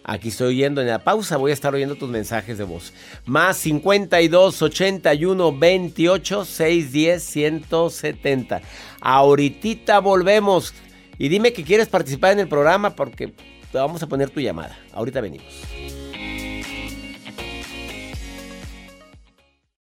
Aquí 0.06 0.28
estoy 0.28 0.48
oyendo 0.48 0.82
en 0.82 0.88
la 0.88 0.98
pausa, 0.98 1.38
voy 1.38 1.50
a 1.50 1.54
estar 1.54 1.74
oyendo 1.74 1.96
tus 1.96 2.10
mensajes 2.10 2.58
de 2.58 2.64
voz. 2.64 2.92
Más 3.24 3.56
52 3.56 4.60
81 4.60 5.58
28 5.58 6.44
610 6.44 7.22
170. 7.22 8.60
Ahorita 9.00 9.98
volvemos. 10.00 10.74
Y 11.18 11.28
dime 11.28 11.52
que 11.52 11.64
quieres 11.64 11.88
participar 11.88 12.32
en 12.32 12.40
el 12.40 12.48
programa 12.48 12.96
porque 12.96 13.28
te 13.28 13.78
vamos 13.78 14.02
a 14.02 14.08
poner 14.08 14.30
tu 14.30 14.40
llamada. 14.40 14.76
Ahorita 14.92 15.20
venimos. 15.20 16.03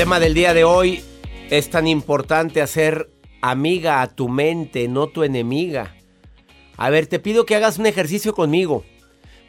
Tema 0.00 0.18
del 0.18 0.32
día 0.32 0.54
de 0.54 0.64
hoy 0.64 1.04
es 1.50 1.68
tan 1.68 1.86
importante 1.86 2.62
hacer 2.62 3.10
amiga 3.42 4.00
a 4.00 4.06
tu 4.06 4.30
mente, 4.30 4.88
no 4.88 5.08
tu 5.08 5.24
enemiga. 5.24 5.94
A 6.78 6.88
ver, 6.88 7.06
te 7.06 7.18
pido 7.18 7.44
que 7.44 7.54
hagas 7.54 7.76
un 7.76 7.84
ejercicio 7.84 8.32
conmigo. 8.32 8.82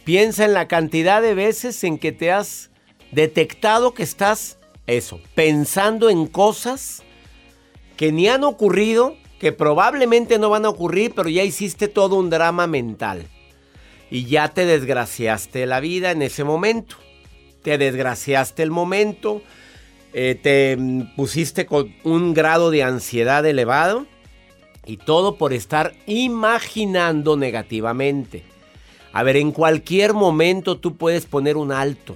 Piensa 0.04 0.44
en 0.44 0.52
la 0.52 0.68
cantidad 0.68 1.22
de 1.22 1.36
veces 1.36 1.82
en 1.86 1.98
que 1.98 2.12
te 2.12 2.34
has 2.34 2.70
detectado 3.14 3.94
que 3.94 4.04
estás, 4.04 4.58
eso, 4.88 5.22
pensando 5.36 6.10
en 6.10 6.28
cosas 6.28 7.02
que 7.96 8.12
ni 8.12 8.28
han 8.28 8.44
ocurrido, 8.44 9.16
que 9.40 9.54
probablemente 9.54 10.38
no 10.38 10.50
van 10.50 10.66
a 10.66 10.70
ocurrir, 10.70 11.14
pero 11.16 11.30
ya 11.30 11.46
hiciste 11.46 11.88
todo 11.88 12.18
un 12.18 12.30
drama 12.30 12.68
mental. 12.68 13.26
Y 14.10 14.26
ya 14.26 14.50
te 14.50 14.66
desgraciaste 14.66 15.66
la 15.66 15.80
vida 15.80 16.12
en 16.12 16.22
ese 16.22 16.44
momento. 16.44 16.98
Te 17.64 17.78
desgraciaste 17.78 18.64
el 18.64 18.72
momento 18.72 19.42
eh, 20.14 20.40
te 20.42 20.78
pusiste 21.16 21.66
con 21.66 21.94
un 22.04 22.34
grado 22.34 22.72
de 22.72 22.84
ansiedad 22.84 23.46
elevado 23.46 24.06
y 24.86 24.98
todo 24.98 25.38
por 25.38 25.54
estar 25.54 25.94
imaginando 26.06 27.38
negativamente. 27.38 28.44
A 29.14 29.24
ver, 29.24 29.38
en 29.38 29.52
cualquier 29.52 30.14
momento 30.14 30.78
tú 30.78 30.96
puedes 30.98 31.26
poner 31.26 31.58
un 31.58 31.72
alto. 31.72 32.16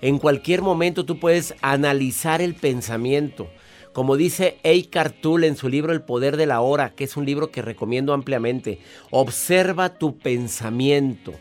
En 0.00 0.18
cualquier 0.18 0.62
momento 0.62 1.04
tú 1.04 1.18
puedes 1.18 1.54
analizar 1.62 2.42
el 2.42 2.54
pensamiento. 2.54 3.48
Como 3.94 4.16
dice 4.16 4.58
Eckhart 4.62 5.20
Tolle 5.20 5.46
en 5.46 5.56
su 5.56 5.68
libro 5.68 5.92
El 5.92 6.02
poder 6.02 6.36
de 6.36 6.46
la 6.46 6.60
hora, 6.60 6.94
que 6.94 7.04
es 7.04 7.16
un 7.16 7.24
libro 7.24 7.50
que 7.50 7.62
recomiendo 7.62 8.12
ampliamente, 8.12 8.80
observa 9.10 9.94
tu 9.98 10.18
pensamiento. 10.18 11.32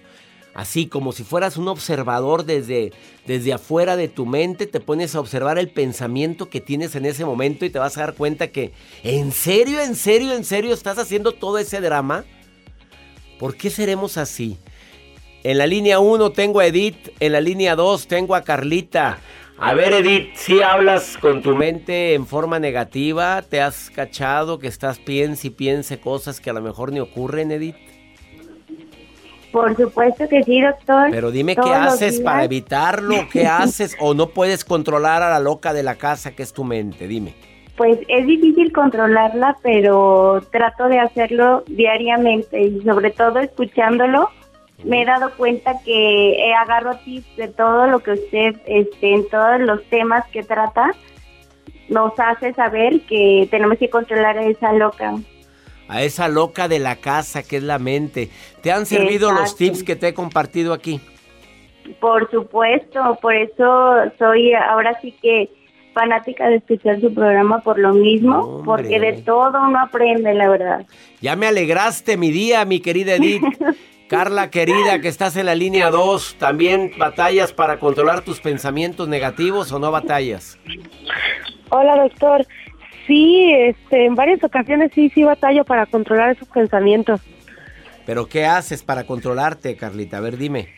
Así 0.53 0.85
como 0.85 1.13
si 1.13 1.23
fueras 1.23 1.57
un 1.57 1.67
observador 1.67 2.45
desde, 2.45 2.91
desde 3.25 3.53
afuera 3.53 3.95
de 3.95 4.07
tu 4.07 4.25
mente, 4.27 4.67
te 4.67 4.79
pones 4.79 5.15
a 5.15 5.19
observar 5.19 5.57
el 5.57 5.69
pensamiento 5.69 6.49
que 6.49 6.61
tienes 6.61 6.95
en 6.95 7.05
ese 7.05 7.25
momento 7.25 7.65
y 7.65 7.71
te 7.71 7.79
vas 7.79 7.97
a 7.97 8.01
dar 8.01 8.13
cuenta 8.13 8.51
que, 8.51 8.71
¿en 9.03 9.31
serio, 9.31 9.79
en 9.79 9.95
serio, 9.95 10.33
en 10.33 10.43
serio 10.43 10.73
estás 10.73 10.99
haciendo 10.99 11.31
todo 11.31 11.57
ese 11.57 11.81
drama? 11.81 12.25
¿Por 13.39 13.55
qué 13.55 13.71
seremos 13.71 14.17
así? 14.17 14.57
En 15.43 15.57
la 15.57 15.65
línea 15.65 15.99
1 15.99 16.31
tengo 16.31 16.59
a 16.59 16.67
Edith, 16.67 17.09
en 17.19 17.31
la 17.31 17.41
línea 17.41 17.75
2 17.75 18.07
tengo 18.07 18.35
a 18.35 18.43
Carlita. 18.43 19.19
A 19.57 19.73
ver, 19.73 19.93
Edith, 19.93 20.35
si 20.35 20.61
hablas 20.61 21.17
con 21.17 21.41
tu 21.41 21.55
mente 21.55 22.13
en 22.13 22.27
forma 22.27 22.59
negativa, 22.59 23.41
te 23.41 23.59
has 23.59 23.89
cachado 23.89 24.59
que 24.59 24.67
estás 24.67 24.99
piense 24.99 25.47
y 25.47 25.49
piense 25.49 25.99
cosas 25.99 26.39
que 26.39 26.49
a 26.49 26.53
lo 26.53 26.61
mejor 26.61 26.91
ni 26.91 26.99
ocurren, 26.99 27.51
Edith. 27.51 27.75
Por 29.53 29.77
supuesto 29.77 30.27
que 30.27 30.43
sí, 30.43 30.61
doctor. 30.61 31.09
Pero 31.11 31.29
dime 31.29 31.55
qué 31.55 31.61
Todos 31.61 31.77
haces 31.77 32.19
para 32.19 32.43
evitarlo, 32.43 33.13
qué 33.31 33.45
haces 33.47 33.95
o 33.99 34.15
no 34.15 34.29
puedes 34.29 34.65
controlar 34.65 35.21
a 35.21 35.29
la 35.29 35.39
loca 35.39 35.73
de 35.73 35.83
la 35.83 35.93
casa 35.93 36.31
que 36.31 36.41
es 36.41 36.53
tu 36.53 36.63
mente, 36.63 37.07
dime. 37.07 37.35
Pues 37.77 37.99
es 38.07 38.25
difícil 38.25 38.73
controlarla, 38.73 39.57
pero 39.61 40.41
trato 40.51 40.87
de 40.87 40.99
hacerlo 40.99 41.63
diariamente 41.67 42.61
y 42.63 42.81
sobre 42.81 43.11
todo 43.11 43.39
escuchándolo. 43.39 44.29
Me 44.83 45.03
he 45.03 45.05
dado 45.05 45.31
cuenta 45.37 45.75
que 45.85 46.31
eh, 46.31 46.53
agarro 46.55 46.97
tips 47.05 47.37
de 47.37 47.47
todo 47.47 47.85
lo 47.85 47.99
que 47.99 48.13
usted, 48.13 48.55
este, 48.65 49.13
en 49.13 49.29
todos 49.29 49.59
los 49.59 49.83
temas 49.85 50.25
que 50.29 50.41
trata, 50.41 50.93
nos 51.89 52.13
hace 52.17 52.53
saber 52.53 53.01
que 53.01 53.47
tenemos 53.51 53.77
que 53.77 53.89
controlar 53.91 54.35
a 54.39 54.47
esa 54.47 54.73
loca. 54.73 55.13
A 55.87 56.01
esa 56.03 56.27
loca 56.27 56.67
de 56.67 56.79
la 56.79 56.95
casa 56.95 57.43
que 57.43 57.57
es 57.57 57.63
la 57.63 57.79
mente. 57.79 58.29
¿Te 58.61 58.71
han 58.71 58.85
servido 58.85 59.31
los 59.31 59.55
tips 59.55 59.83
que 59.83 59.95
te 59.95 60.09
he 60.09 60.13
compartido 60.13 60.73
aquí? 60.73 61.01
Por 61.99 62.29
supuesto, 62.31 63.17
por 63.21 63.35
eso 63.35 63.95
soy 64.17 64.53
ahora 64.53 64.97
sí 65.01 65.13
que 65.21 65.49
fanática 65.93 66.47
de 66.47 66.55
escuchar 66.55 66.99
su 66.99 67.13
programa 67.13 67.59
por 67.59 67.77
lo 67.77 67.93
mismo, 67.93 68.39
Hombre. 68.39 68.63
porque 68.65 68.99
de 68.99 69.21
todo 69.21 69.61
uno 69.61 69.79
aprende, 69.79 70.33
la 70.33 70.49
verdad. 70.49 70.85
Ya 71.21 71.35
me 71.35 71.47
alegraste 71.47 72.17
mi 72.17 72.31
día, 72.31 72.65
mi 72.65 72.79
querida 72.79 73.15
Edith. 73.15 73.43
Carla, 74.07 74.51
querida, 74.51 74.99
que 75.01 75.07
estás 75.07 75.35
en 75.37 75.47
la 75.47 75.55
línea 75.55 75.89
2, 75.89 76.35
¿también 76.37 76.91
batallas 76.97 77.51
para 77.51 77.79
controlar 77.79 78.21
tus 78.21 78.41
pensamientos 78.41 79.07
negativos 79.07 79.71
o 79.71 79.79
no 79.79 79.89
batallas? 79.91 80.59
Hola, 81.69 81.95
doctor. 81.95 82.45
Sí, 83.07 83.51
este, 83.53 84.05
en 84.05 84.15
varias 84.15 84.43
ocasiones 84.43 84.91
sí, 84.93 85.09
sí 85.09 85.23
batallo 85.23 85.65
para 85.65 85.85
controlar 85.85 86.31
esos 86.31 86.47
pensamientos. 86.47 87.21
¿Pero 88.05 88.27
qué 88.27 88.45
haces 88.45 88.83
para 88.83 89.05
controlarte, 89.05 89.75
Carlita? 89.75 90.17
A 90.17 90.21
ver, 90.21 90.37
dime. 90.37 90.69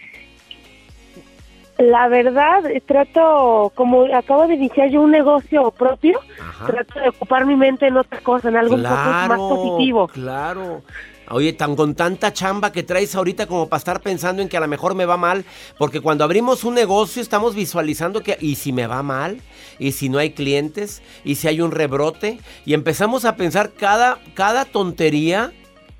La 1.78 2.08
verdad, 2.08 2.64
trato, 2.86 3.72
como 3.76 4.06
acabo 4.16 4.48
de 4.48 4.54
iniciar 4.54 4.90
yo 4.90 5.02
un 5.02 5.12
negocio 5.12 5.72
propio, 5.72 6.20
trato 6.66 7.00
de 7.00 7.10
ocupar 7.10 7.46
mi 7.46 7.56
mente 7.56 7.88
en 7.88 7.98
otra 7.98 8.22
cosa, 8.22 8.48
en 8.48 8.56
algo 8.56 8.76
un 8.76 8.84
poco 8.84 8.96
más 8.96 9.38
positivo. 9.38 10.08
Claro. 10.08 10.84
Oye, 11.30 11.54
tan 11.54 11.76
con 11.76 11.96
tanta 11.96 12.34
chamba 12.34 12.72
que 12.72 12.84
traes 12.84 13.16
ahorita 13.16 13.48
como 13.48 13.68
para 13.68 13.80
estar 13.80 14.02
pensando 14.02 14.42
en 14.42 14.50
que 14.50 14.58
a 14.58 14.60
lo 14.60 14.68
mejor 14.68 14.94
me 14.94 15.06
va 15.06 15.18
mal, 15.18 15.44
porque 15.78 16.02
cuando 16.02 16.24
abrimos 16.24 16.64
un 16.64 16.76
negocio 16.76 17.22
estamos 17.22 17.56
visualizando 17.56 18.22
que 18.22 18.38
y 18.40 18.56
si 18.56 18.72
me 18.72 18.86
va 18.86 19.02
mal, 19.02 19.42
y 19.80 19.94
si 19.94 20.10
no 20.10 20.20
hay 20.20 20.32
clientes, 20.32 21.02
y 21.24 21.36
si 21.36 21.48
hay 21.48 21.62
un 21.62 21.72
rebrote, 21.72 22.40
y 22.66 22.74
empezamos 22.74 23.26
a 23.26 23.36
pensar 23.36 23.74
cada 23.74 24.20
cada 24.36 24.66
tontería 24.66 25.52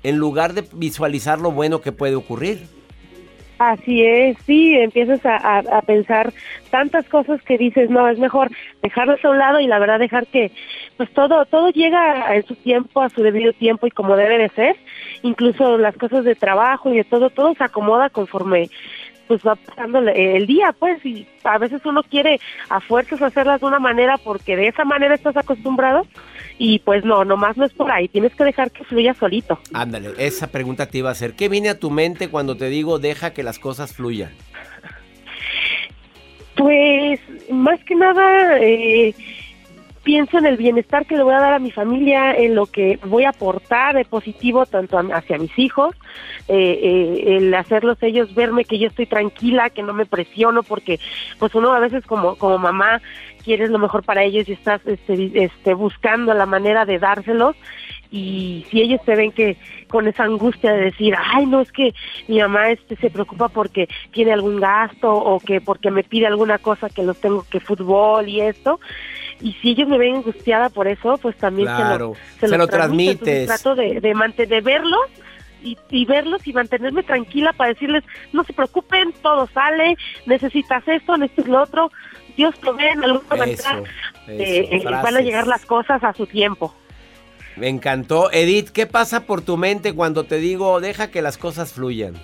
en 0.02 0.16
lugar 0.16 0.54
de 0.54 0.64
visualizar 0.72 1.40
lo 1.40 1.50
bueno 1.50 1.80
que 1.80 1.90
puede 1.90 2.14
ocurrir. 2.14 2.75
Así 3.58 4.04
es, 4.04 4.36
sí, 4.44 4.74
empiezas 4.76 5.24
a, 5.24 5.58
a- 5.58 5.80
pensar 5.82 6.30
tantas 6.70 7.08
cosas 7.08 7.40
que 7.42 7.56
dices, 7.56 7.88
no, 7.88 8.06
es 8.06 8.18
mejor 8.18 8.50
dejarlos 8.82 9.24
a 9.24 9.30
un 9.30 9.38
lado 9.38 9.60
y 9.60 9.66
la 9.66 9.78
verdad 9.78 9.98
dejar 9.98 10.26
que, 10.26 10.50
pues 10.98 11.10
todo, 11.14 11.46
todo 11.46 11.70
llega 11.70 12.34
en 12.36 12.44
su 12.44 12.54
tiempo, 12.54 13.00
a 13.00 13.08
su 13.08 13.22
debido 13.22 13.54
tiempo 13.54 13.86
y 13.86 13.90
como 13.90 14.14
debe 14.14 14.36
de 14.36 14.50
ser, 14.50 14.76
incluso 15.22 15.78
las 15.78 15.96
cosas 15.96 16.24
de 16.24 16.34
trabajo 16.34 16.92
y 16.92 16.98
de 16.98 17.04
todo, 17.04 17.30
todo 17.30 17.54
se 17.54 17.64
acomoda 17.64 18.10
conforme 18.10 18.68
pues 19.26 19.40
va 19.46 19.56
pasando 19.56 19.98
el- 19.98 20.46
día, 20.46 20.74
pues, 20.78 21.04
y 21.04 21.26
a 21.44 21.58
veces 21.58 21.80
uno 21.84 22.02
quiere 22.02 22.38
a 22.68 22.80
fuerzas 22.80 23.20
hacerlas 23.22 23.60
de 23.60 23.66
una 23.66 23.78
manera 23.78 24.16
porque 24.18 24.56
de 24.56 24.68
esa 24.68 24.84
manera 24.84 25.14
estás 25.14 25.36
acostumbrado 25.36 26.06
y 26.58 26.78
pues 26.80 27.04
no, 27.04 27.24
nomás 27.24 27.56
no 27.56 27.64
es 27.64 27.72
por 27.72 27.90
ahí, 27.90 28.08
tienes 28.08 28.34
que 28.34 28.44
dejar 28.44 28.70
que 28.70 28.84
fluya 28.84 29.14
solito. 29.14 29.58
Ándale, 29.74 30.10
esa 30.18 30.46
pregunta 30.46 30.86
te 30.86 30.98
iba 30.98 31.08
a 31.08 31.12
hacer. 31.12 31.34
¿Qué 31.34 31.48
viene 31.48 31.68
a 31.68 31.78
tu 31.78 31.90
mente 31.90 32.28
cuando 32.28 32.56
te 32.56 32.68
digo 32.68 32.98
deja 32.98 33.32
que 33.32 33.42
las 33.42 33.58
cosas 33.58 33.92
fluyan? 33.94 34.30
Pues 36.56 37.20
más 37.50 37.82
que 37.84 37.94
nada 37.94 38.58
eh, 38.60 39.14
pienso 40.06 40.38
en 40.38 40.46
el 40.46 40.56
bienestar 40.56 41.04
que 41.04 41.16
le 41.16 41.24
voy 41.24 41.34
a 41.34 41.40
dar 41.40 41.54
a 41.54 41.58
mi 41.58 41.72
familia, 41.72 42.32
en 42.32 42.54
lo 42.54 42.66
que 42.66 42.96
voy 43.06 43.24
a 43.24 43.30
aportar 43.30 43.96
de 43.96 44.04
positivo 44.04 44.64
tanto 44.64 44.96
hacia 44.98 45.36
mis 45.36 45.58
hijos, 45.58 45.96
eh, 46.46 46.78
eh, 46.80 47.36
el 47.36 47.52
hacerlos 47.52 48.00
ellos 48.02 48.32
verme 48.32 48.64
que 48.64 48.78
yo 48.78 48.86
estoy 48.86 49.06
tranquila, 49.06 49.68
que 49.68 49.82
no 49.82 49.92
me 49.94 50.06
presiono, 50.06 50.62
porque 50.62 51.00
pues 51.40 51.56
uno 51.56 51.72
a 51.72 51.80
veces 51.80 52.06
como, 52.06 52.36
como 52.36 52.56
mamá 52.56 53.02
quieres 53.42 53.68
lo 53.70 53.80
mejor 53.80 54.04
para 54.04 54.22
ellos 54.22 54.48
y 54.48 54.52
estás 54.52 54.80
este, 54.86 55.42
este, 55.42 55.74
buscando 55.74 56.32
la 56.34 56.46
manera 56.46 56.84
de 56.84 57.00
dárselos. 57.00 57.56
y 58.08 58.64
si 58.70 58.82
ellos 58.82 59.00
se 59.04 59.16
ven 59.16 59.32
que 59.32 59.56
con 59.88 60.06
esa 60.06 60.22
angustia 60.22 60.72
de 60.72 60.84
decir, 60.84 61.14
ay, 61.18 61.46
no 61.46 61.60
es 61.60 61.72
que 61.72 61.92
mi 62.28 62.38
mamá 62.38 62.70
este 62.70 62.94
se 62.96 63.10
preocupa 63.10 63.48
porque 63.48 63.88
tiene 64.12 64.32
algún 64.32 64.60
gasto 64.60 65.12
o 65.12 65.40
que 65.40 65.60
porque 65.60 65.90
me 65.90 66.04
pide 66.04 66.28
alguna 66.28 66.58
cosa 66.58 66.88
que 66.88 67.02
los 67.02 67.20
tengo 67.20 67.44
que 67.50 67.58
fútbol 67.58 68.28
y 68.28 68.40
esto, 68.40 68.78
y 69.40 69.52
si 69.54 69.70
ellos 69.70 69.88
me 69.88 69.98
ven 69.98 70.16
angustiada 70.16 70.68
por 70.70 70.88
eso, 70.88 71.18
pues 71.18 71.36
también 71.36 71.68
Claro, 71.68 72.14
se 72.40 72.46
lo, 72.46 72.52
se 72.52 72.58
lo 72.58 72.66
transmito. 72.66 73.12
Entonces, 73.12 73.46
transmites. 73.46 73.62
trato 73.62 73.74
de, 73.74 74.00
de, 74.00 74.14
mante- 74.14 74.46
de 74.46 74.60
verlos 74.60 75.00
y, 75.62 75.76
y 75.90 76.04
verlos 76.04 76.46
y 76.46 76.52
mantenerme 76.52 77.02
tranquila 77.02 77.52
para 77.52 77.70
decirles, 77.72 78.04
no 78.32 78.44
se 78.44 78.52
preocupen, 78.52 79.12
todo 79.22 79.48
sale, 79.52 79.96
necesitas 80.26 80.86
esto, 80.88 81.16
necesitas 81.16 81.48
lo 81.48 81.62
otro, 81.62 81.90
Dios 82.36 82.54
provee 82.56 82.86
en 82.86 83.04
alguna 83.04 83.36
manera, 83.36 83.52
Eso, 83.56 83.84
eh, 84.28 84.68
eh, 84.72 84.84
van 84.84 85.16
a 85.16 85.20
llegar 85.20 85.46
las 85.46 85.64
cosas 85.66 86.02
a 86.04 86.12
su 86.12 86.26
tiempo. 86.26 86.74
Me 87.56 87.68
encantó. 87.68 88.30
Edith, 88.32 88.68
¿qué 88.68 88.86
pasa 88.86 89.24
por 89.24 89.40
tu 89.40 89.56
mente 89.56 89.94
cuando 89.94 90.24
te 90.24 90.36
digo 90.36 90.78
deja 90.80 91.10
que 91.10 91.22
las 91.22 91.38
cosas 91.38 91.72
fluyan? 91.72 92.14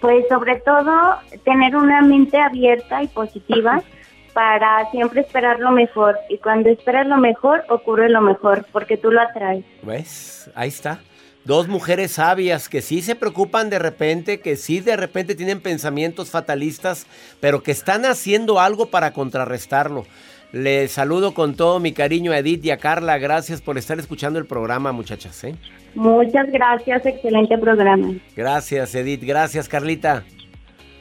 Pues 0.00 0.26
sobre 0.28 0.56
todo 0.60 1.16
tener 1.44 1.74
una 1.76 2.02
mente 2.02 2.38
abierta 2.38 3.02
y 3.02 3.06
positiva 3.08 3.82
para 4.32 4.90
siempre 4.90 5.20
esperar 5.20 5.60
lo 5.60 5.70
mejor. 5.70 6.18
Y 6.28 6.38
cuando 6.38 6.68
esperas 6.68 7.06
lo 7.06 7.16
mejor, 7.16 7.64
ocurre 7.68 8.08
lo 8.08 8.20
mejor, 8.20 8.66
porque 8.72 8.96
tú 8.96 9.10
lo 9.10 9.20
atraes. 9.20 9.64
¿Ves? 9.82 10.50
Ahí 10.54 10.68
está. 10.68 11.00
Dos 11.44 11.68
mujeres 11.68 12.12
sabias 12.12 12.68
que 12.68 12.82
sí 12.82 13.00
se 13.00 13.14
preocupan 13.14 13.70
de 13.70 13.78
repente, 13.78 14.40
que 14.40 14.56
sí 14.56 14.80
de 14.80 14.96
repente 14.96 15.34
tienen 15.34 15.60
pensamientos 15.60 16.30
fatalistas, 16.30 17.06
pero 17.40 17.62
que 17.62 17.72
están 17.72 18.04
haciendo 18.04 18.60
algo 18.60 18.86
para 18.86 19.12
contrarrestarlo. 19.12 20.04
Les 20.52 20.92
saludo 20.92 21.32
con 21.32 21.54
todo 21.54 21.78
mi 21.80 21.92
cariño 21.92 22.32
a 22.32 22.38
Edith 22.38 22.64
y 22.64 22.70
a 22.72 22.76
Carla. 22.76 23.18
Gracias 23.18 23.62
por 23.62 23.78
estar 23.78 23.98
escuchando 23.98 24.38
el 24.38 24.46
programa, 24.46 24.92
muchachas. 24.92 25.44
¿eh? 25.44 25.54
Muchas 25.94 26.50
gracias, 26.50 27.06
excelente 27.06 27.56
programa. 27.56 28.14
Gracias, 28.36 28.94
Edith. 28.94 29.22
Gracias, 29.24 29.68
Carlita. 29.68 30.24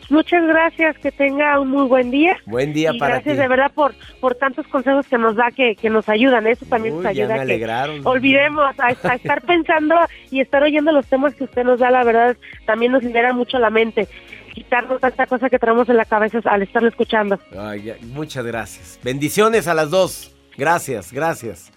Muchas 0.09 0.43
gracias, 0.47 0.97
que 0.97 1.11
tenga 1.11 1.59
un 1.59 1.69
muy 1.69 1.87
buen 1.87 2.09
día. 2.11 2.37
Buen 2.45 2.73
día 2.73 2.91
y 2.93 2.99
para 2.99 3.15
gracias 3.15 3.35
ti. 3.35 3.41
de 3.41 3.47
verdad 3.47 3.71
por, 3.73 3.93
por 4.19 4.35
tantos 4.35 4.65
consejos 4.67 5.05
que 5.07 5.17
nos 5.17 5.35
da, 5.35 5.51
que, 5.51 5.75
que 5.75 5.89
nos 5.89 6.09
ayudan. 6.09 6.47
Eso 6.47 6.65
también 6.65 6.95
Uy, 6.95 7.03
nos 7.03 7.15
ya 7.15 7.23
ayuda 7.23 7.27
me 7.27 7.33
a 7.33 7.37
que 7.37 7.41
alegraron. 7.53 8.01
olvidemos 8.07 8.65
a, 8.79 8.87
a 8.87 9.13
estar 9.15 9.41
pensando 9.43 9.95
y 10.31 10.41
estar 10.41 10.63
oyendo 10.63 10.91
los 10.91 11.05
temas 11.05 11.35
que 11.35 11.43
usted 11.43 11.63
nos 11.63 11.79
da, 11.79 11.91
la 11.91 12.03
verdad, 12.03 12.35
también 12.65 12.91
nos 12.91 13.03
libera 13.03 13.33
mucho 13.33 13.59
la 13.59 13.69
mente. 13.69 14.07
Quitarnos 14.53 14.99
tanta 14.99 15.27
cosa 15.27 15.49
que 15.49 15.59
traemos 15.59 15.87
en 15.89 15.97
la 15.97 16.05
cabeza 16.05 16.39
al 16.45 16.63
estarlo 16.63 16.89
escuchando. 16.89 17.39
Ay, 17.57 17.83
ya, 17.83 17.95
muchas 18.07 18.43
gracias. 18.45 18.99
Bendiciones 19.03 19.67
a 19.67 19.73
las 19.75 19.89
dos. 19.91 20.35
Gracias, 20.57 21.13
gracias. 21.13 21.71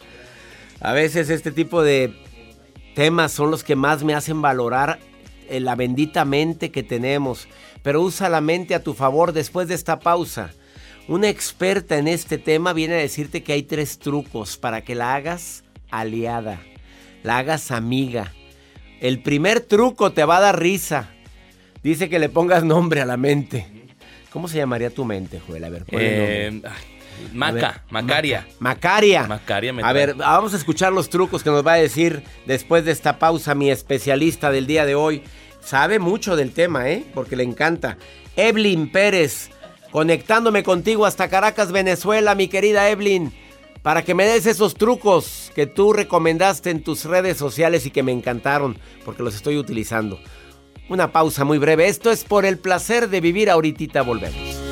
A 0.81 0.93
veces 0.93 1.29
este 1.31 1.53
tipo 1.53 1.83
de 1.83 2.13
temas 2.95 3.31
son 3.31 3.51
los 3.51 3.63
que 3.63 3.77
más 3.77 4.03
me 4.03 4.15
hacen 4.15 4.43
valorar 4.43 4.99
eh, 4.99 5.12
la 5.61 5.75
bendita 5.75 6.25
mente 6.25 6.71
que 6.71 6.83
tenemos. 6.83 7.49
Pero 7.83 8.01
usa 8.01 8.29
la 8.29 8.41
mente 8.41 8.75
a 8.75 8.83
tu 8.83 8.95
favor 8.95 9.33
después 9.33 9.69
de 9.69 9.75
esta 9.75 9.99
pausa. 10.01 10.53
Una 11.09 11.29
experta 11.29 11.99
en 11.99 12.09
este 12.09 12.39
tema 12.39 12.73
viene 12.73 12.95
a 12.95 12.99
decirte 12.99 13.43
que 13.43 13.53
hay 13.53 13.65
tres 13.65 13.99
trucos 13.99 14.57
para 14.57 14.83
que 14.83 14.95
la 14.95 15.15
hagas 15.15 15.65
aliada, 15.91 16.61
la 17.23 17.39
hagas 17.39 17.71
amiga. 17.71 18.33
El 19.01 19.21
primer 19.21 19.61
truco 19.61 20.13
te 20.13 20.25
va 20.25 20.37
a 20.37 20.41
dar 20.41 20.61
risa. 20.61 21.11
Dice 21.83 22.09
que 22.09 22.21
le 22.21 22.29
pongas 22.29 22.63
nombre 22.63 23.01
a 23.01 23.05
la 23.05 23.17
mente. 23.17 23.67
¿Cómo 24.33 24.47
se 24.47 24.59
llamaría 24.59 24.91
tu 24.91 25.05
mente, 25.05 25.41
Joel? 25.47 25.65
A 25.65 25.69
ver, 25.69 25.85
ponle 25.85 26.47
Eh, 26.47 26.51
nombre. 26.53 26.71
Maca, 27.33 27.55
ver, 27.55 27.81
Macaria. 27.91 28.47
Macaria. 28.59 29.27
Macaria 29.27 29.73
me 29.73 29.83
A 29.83 29.93
ver, 29.93 30.15
vamos 30.15 30.55
a 30.55 30.57
escuchar 30.57 30.93
los 30.93 31.11
trucos 31.11 31.43
que 31.43 31.51
nos 31.51 31.67
va 31.67 31.75
a 31.75 31.77
decir 31.77 32.23
después 32.47 32.85
de 32.85 32.93
esta 32.93 33.19
pausa 33.19 33.55
mi 33.55 33.71
especialista 33.71 34.51
del 34.51 34.67
día 34.67 34.87
de 34.87 34.95
hoy. 34.95 35.23
Sabe 35.65 35.99
mucho 35.99 36.37
del 36.37 36.53
tema, 36.53 36.91
¿eh? 36.91 37.05
Porque 37.15 37.37
le 37.37 37.45
encanta. 37.45 37.97
Evelyn 38.37 38.91
Pérez, 38.91 39.51
conectándome 39.91 40.63
contigo 40.63 41.07
hasta 41.07 41.29
Caracas, 41.29 41.73
Venezuela, 41.73 42.35
mi 42.35 42.49
querida 42.49 42.89
Evelyn, 42.89 43.33
para 43.83 44.03
que 44.05 44.15
me 44.15 44.25
des 44.25 44.47
esos 44.47 44.75
trucos 44.75 45.53
que 45.55 45.67
tú 45.67 45.93
recomendaste 45.93 46.71
en 46.71 46.83
tus 46.83 47.05
redes 47.05 47.37
sociales 47.37 47.87
y 47.87 47.91
que 47.91 48.03
me 48.03 48.13
encantaron, 48.13 48.79
porque 49.05 49.23
los 49.23 49.35
estoy 49.35 49.59
utilizando. 49.59 50.21
Una 50.89 51.13
pausa 51.13 51.45
muy 51.45 51.59
breve. 51.59 51.89
Esto 51.89 52.11
es 52.11 52.25
por 52.25 52.45
el 52.45 52.59
placer 52.59 53.09
de 53.09 53.21
vivir. 53.21 53.49
Ahorita 53.51 54.03
volvemos. 54.03 54.72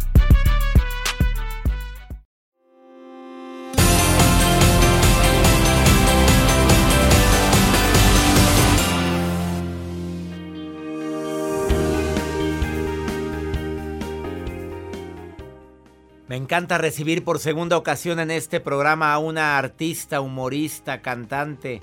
Me 16.31 16.37
encanta 16.37 16.77
recibir 16.77 17.25
por 17.25 17.39
segunda 17.39 17.75
ocasión 17.75 18.17
en 18.21 18.31
este 18.31 18.61
programa 18.61 19.11
a 19.11 19.19
una 19.19 19.57
artista, 19.57 20.21
humorista, 20.21 21.01
cantante, 21.01 21.81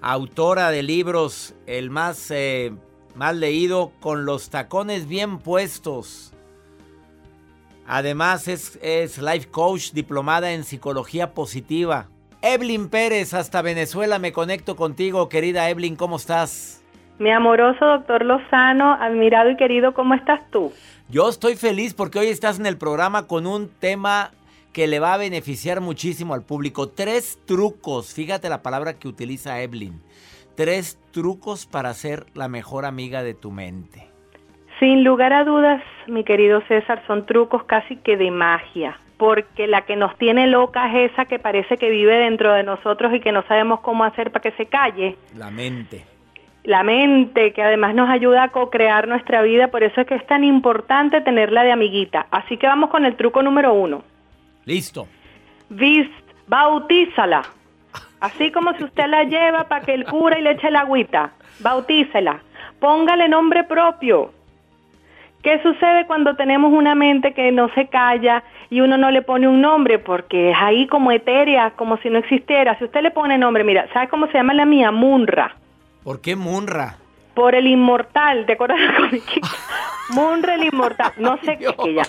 autora 0.00 0.70
de 0.70 0.84
libros, 0.84 1.56
el 1.66 1.90
más, 1.90 2.30
eh, 2.30 2.70
más 3.16 3.34
leído, 3.34 3.90
con 3.98 4.26
los 4.26 4.48
tacones 4.48 5.08
bien 5.08 5.40
puestos. 5.40 6.32
Además 7.84 8.46
es, 8.46 8.78
es 8.80 9.18
life 9.18 9.48
coach, 9.50 9.90
diplomada 9.90 10.52
en 10.52 10.62
psicología 10.62 11.34
positiva. 11.34 12.06
Evelyn 12.42 12.90
Pérez, 12.90 13.34
hasta 13.34 13.60
Venezuela 13.60 14.20
me 14.20 14.30
conecto 14.30 14.76
contigo, 14.76 15.28
querida 15.28 15.68
Evelyn, 15.68 15.96
¿cómo 15.96 16.14
estás? 16.14 16.80
Mi 17.18 17.32
amoroso 17.32 17.84
doctor 17.84 18.24
Lozano, 18.24 18.92
admirado 18.94 19.50
y 19.50 19.56
querido, 19.56 19.94
¿cómo 19.94 20.14
estás 20.14 20.48
tú? 20.52 20.72
Yo 21.10 21.28
estoy 21.28 21.56
feliz 21.56 21.92
porque 21.92 22.20
hoy 22.20 22.28
estás 22.28 22.60
en 22.60 22.66
el 22.66 22.78
programa 22.78 23.26
con 23.26 23.44
un 23.44 23.68
tema 23.68 24.30
que 24.72 24.86
le 24.86 25.00
va 25.00 25.14
a 25.14 25.18
beneficiar 25.18 25.80
muchísimo 25.80 26.34
al 26.34 26.42
público. 26.42 26.88
Tres 26.88 27.36
trucos, 27.48 28.14
fíjate 28.14 28.48
la 28.48 28.62
palabra 28.62 28.96
que 28.96 29.08
utiliza 29.08 29.60
Evelyn. 29.60 30.00
Tres 30.56 31.00
trucos 31.10 31.66
para 31.66 31.92
ser 31.94 32.26
la 32.34 32.46
mejor 32.46 32.84
amiga 32.84 33.24
de 33.24 33.34
tu 33.34 33.50
mente. 33.50 34.06
Sin 34.78 35.02
lugar 35.02 35.32
a 35.32 35.42
dudas, 35.42 35.82
mi 36.06 36.22
querido 36.22 36.62
César, 36.68 37.02
son 37.08 37.26
trucos 37.26 37.64
casi 37.64 37.96
que 37.96 38.16
de 38.16 38.30
magia, 38.30 38.96
porque 39.16 39.66
la 39.66 39.82
que 39.86 39.96
nos 39.96 40.16
tiene 40.16 40.46
loca 40.46 40.96
es 40.96 41.10
esa 41.10 41.24
que 41.24 41.40
parece 41.40 41.76
que 41.76 41.90
vive 41.90 42.18
dentro 42.18 42.52
de 42.52 42.62
nosotros 42.62 43.12
y 43.12 43.18
que 43.18 43.32
no 43.32 43.42
sabemos 43.48 43.80
cómo 43.80 44.04
hacer 44.04 44.30
para 44.30 44.42
que 44.42 44.56
se 44.56 44.66
calle. 44.66 45.16
La 45.36 45.50
mente. 45.50 46.04
La 46.64 46.82
mente, 46.82 47.52
que 47.52 47.62
además 47.62 47.94
nos 47.94 48.10
ayuda 48.10 48.44
a 48.44 48.48
co-crear 48.48 49.08
nuestra 49.08 49.42
vida, 49.42 49.68
por 49.68 49.82
eso 49.82 50.02
es 50.02 50.06
que 50.06 50.14
es 50.14 50.26
tan 50.26 50.44
importante 50.44 51.20
tenerla 51.22 51.62
de 51.62 51.72
amiguita. 51.72 52.26
Así 52.30 52.56
que 52.58 52.66
vamos 52.66 52.90
con 52.90 53.04
el 53.04 53.16
truco 53.16 53.42
número 53.42 53.72
uno. 53.72 54.02
Listo. 54.66 55.08
Vist, 55.70 56.12
bautízala. 56.46 57.42
Así 58.20 58.50
como 58.52 58.74
si 58.74 58.84
usted 58.84 59.06
la 59.06 59.24
lleva 59.24 59.64
para 59.64 59.84
que 59.84 59.94
el 59.94 60.04
cura 60.04 60.38
y 60.38 60.42
le 60.42 60.52
eche 60.52 60.70
la 60.70 60.80
agüita. 60.80 61.32
Bautícela. 61.60 62.40
Póngale 62.78 63.28
nombre 63.28 63.64
propio. 63.64 64.32
¿Qué 65.42 65.62
sucede 65.62 66.06
cuando 66.06 66.36
tenemos 66.36 66.70
una 66.70 66.94
mente 66.94 67.32
que 67.32 67.50
no 67.50 67.70
se 67.70 67.86
calla 67.86 68.44
y 68.68 68.82
uno 68.82 68.98
no 68.98 69.10
le 69.10 69.22
pone 69.22 69.48
un 69.48 69.62
nombre? 69.62 69.98
Porque 69.98 70.50
es 70.50 70.56
ahí 70.60 70.86
como 70.86 71.12
etérea, 71.12 71.70
como 71.70 71.96
si 71.98 72.10
no 72.10 72.18
existiera. 72.18 72.76
Si 72.78 72.84
usted 72.84 73.00
le 73.00 73.10
pone 73.10 73.38
nombre, 73.38 73.64
mira, 73.64 73.88
¿sabe 73.94 74.08
cómo 74.08 74.26
se 74.26 74.34
llama 74.34 74.52
la 74.52 74.66
mía? 74.66 74.90
Munra. 74.90 75.56
¿Por 76.02 76.20
qué 76.20 76.36
Munra? 76.36 76.96
Por 77.34 77.54
el 77.54 77.66
inmortal, 77.66 78.46
¿te 78.46 78.54
acuerdas 78.54 78.78
de? 79.10 79.22
Munra 80.10 80.54
el 80.54 80.64
inmortal. 80.64 81.12
No 81.18 81.38
sé 81.44 81.58
qué, 81.58 81.74
ella 81.86 82.02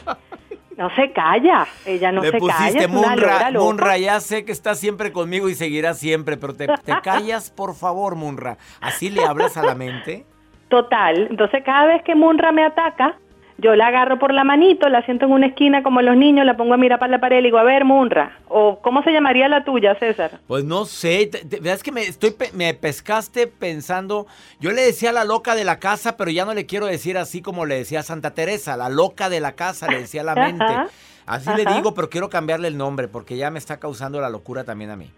no 0.78 0.90
se 0.96 1.12
calla, 1.12 1.68
ella 1.86 2.12
no 2.12 2.22
Le 2.22 2.32
se 2.32 2.38
pusiste 2.40 2.74
calla. 2.74 2.88
Munra. 2.88 3.52
Munra, 3.52 3.98
ya 3.98 4.20
sé 4.20 4.46
que 4.46 4.52
estás 4.52 4.80
siempre 4.80 5.12
conmigo 5.12 5.48
y 5.48 5.56
seguirás 5.56 6.00
siempre, 6.00 6.38
pero 6.38 6.56
te, 6.56 6.68
te 6.68 6.94
callas, 7.04 7.52
por 7.52 7.76
favor, 7.76 8.16
Munra. 8.16 8.58
¿Así 8.80 9.10
le 9.10 9.24
hablas 9.24 9.58
a 9.58 9.64
la 9.64 9.76
mente? 9.76 10.26
Total. 10.70 11.28
Entonces, 11.30 11.64
cada 11.64 11.86
vez 11.86 12.02
que 12.04 12.16
Munra 12.16 12.52
me 12.52 12.66
ataca, 12.66 13.16
yo 13.62 13.76
la 13.76 13.88
agarro 13.88 14.20
por 14.20 14.34
la 14.34 14.44
manito, 14.44 14.90
la 14.90 15.04
siento 15.06 15.26
en 15.26 15.32
una 15.32 15.48
esquina 15.48 15.84
como 15.84 16.02
los 16.02 16.18
niños, 16.18 16.46
la 16.46 16.58
pongo 16.58 16.74
a 16.74 16.78
mirar 16.78 17.00
para 17.00 17.12
la 17.12 17.20
pared 17.20 17.38
y 17.38 17.42
le 17.42 17.48
digo, 17.48 17.60
a 17.60 17.64
ver, 17.64 17.86
Munra. 17.86 18.40
O, 18.48 18.80
¿cómo 18.82 19.04
se 19.04 19.12
llamaría 19.12 19.48
la 19.48 19.64
tuya, 19.64 19.96
César? 19.96 20.40
Pues 20.48 20.66
no 20.66 20.86
sé, 20.86 21.30
es 21.64 21.84
que 21.84 21.92
me, 21.92 22.02
estoy, 22.02 22.34
me 22.54 22.74
pescaste 22.74 23.48
pensando, 23.48 24.28
yo 24.60 24.72
le 24.72 24.82
decía 24.82 25.12
la 25.12 25.24
loca 25.24 25.56
de 25.56 25.64
la 25.64 25.80
casa, 25.80 26.18
pero 26.18 26.32
ya 26.32 26.44
no 26.44 26.54
le 26.54 26.66
quiero 26.66 26.88
decir 26.88 27.18
así 27.18 27.42
como 27.42 27.66
le 27.66 27.76
decía 27.76 28.04
Santa 28.04 28.32
Teresa, 28.32 28.76
la 28.76 28.90
loca 28.90 29.30
de 29.30 29.40
la 29.40 29.54
casa, 29.54 29.88
le 29.88 30.00
decía 30.00 30.24
la 30.24 30.36
mente. 30.36 30.64
Ajá, 30.64 30.88
Así 31.26 31.50
le 31.56 31.66
digo, 31.66 31.94
pero 31.94 32.10
quiero 32.10 32.30
cambiarle 32.30 32.68
el 32.68 32.78
nombre 32.78 33.08
porque 33.08 33.38
ya 33.38 33.52
me 33.52 33.60
está 33.60 33.78
causando 33.78 34.20
la 34.20 34.30
locura 34.30 34.64
también 34.64 34.90
a 34.90 34.96
mí. 34.96 35.12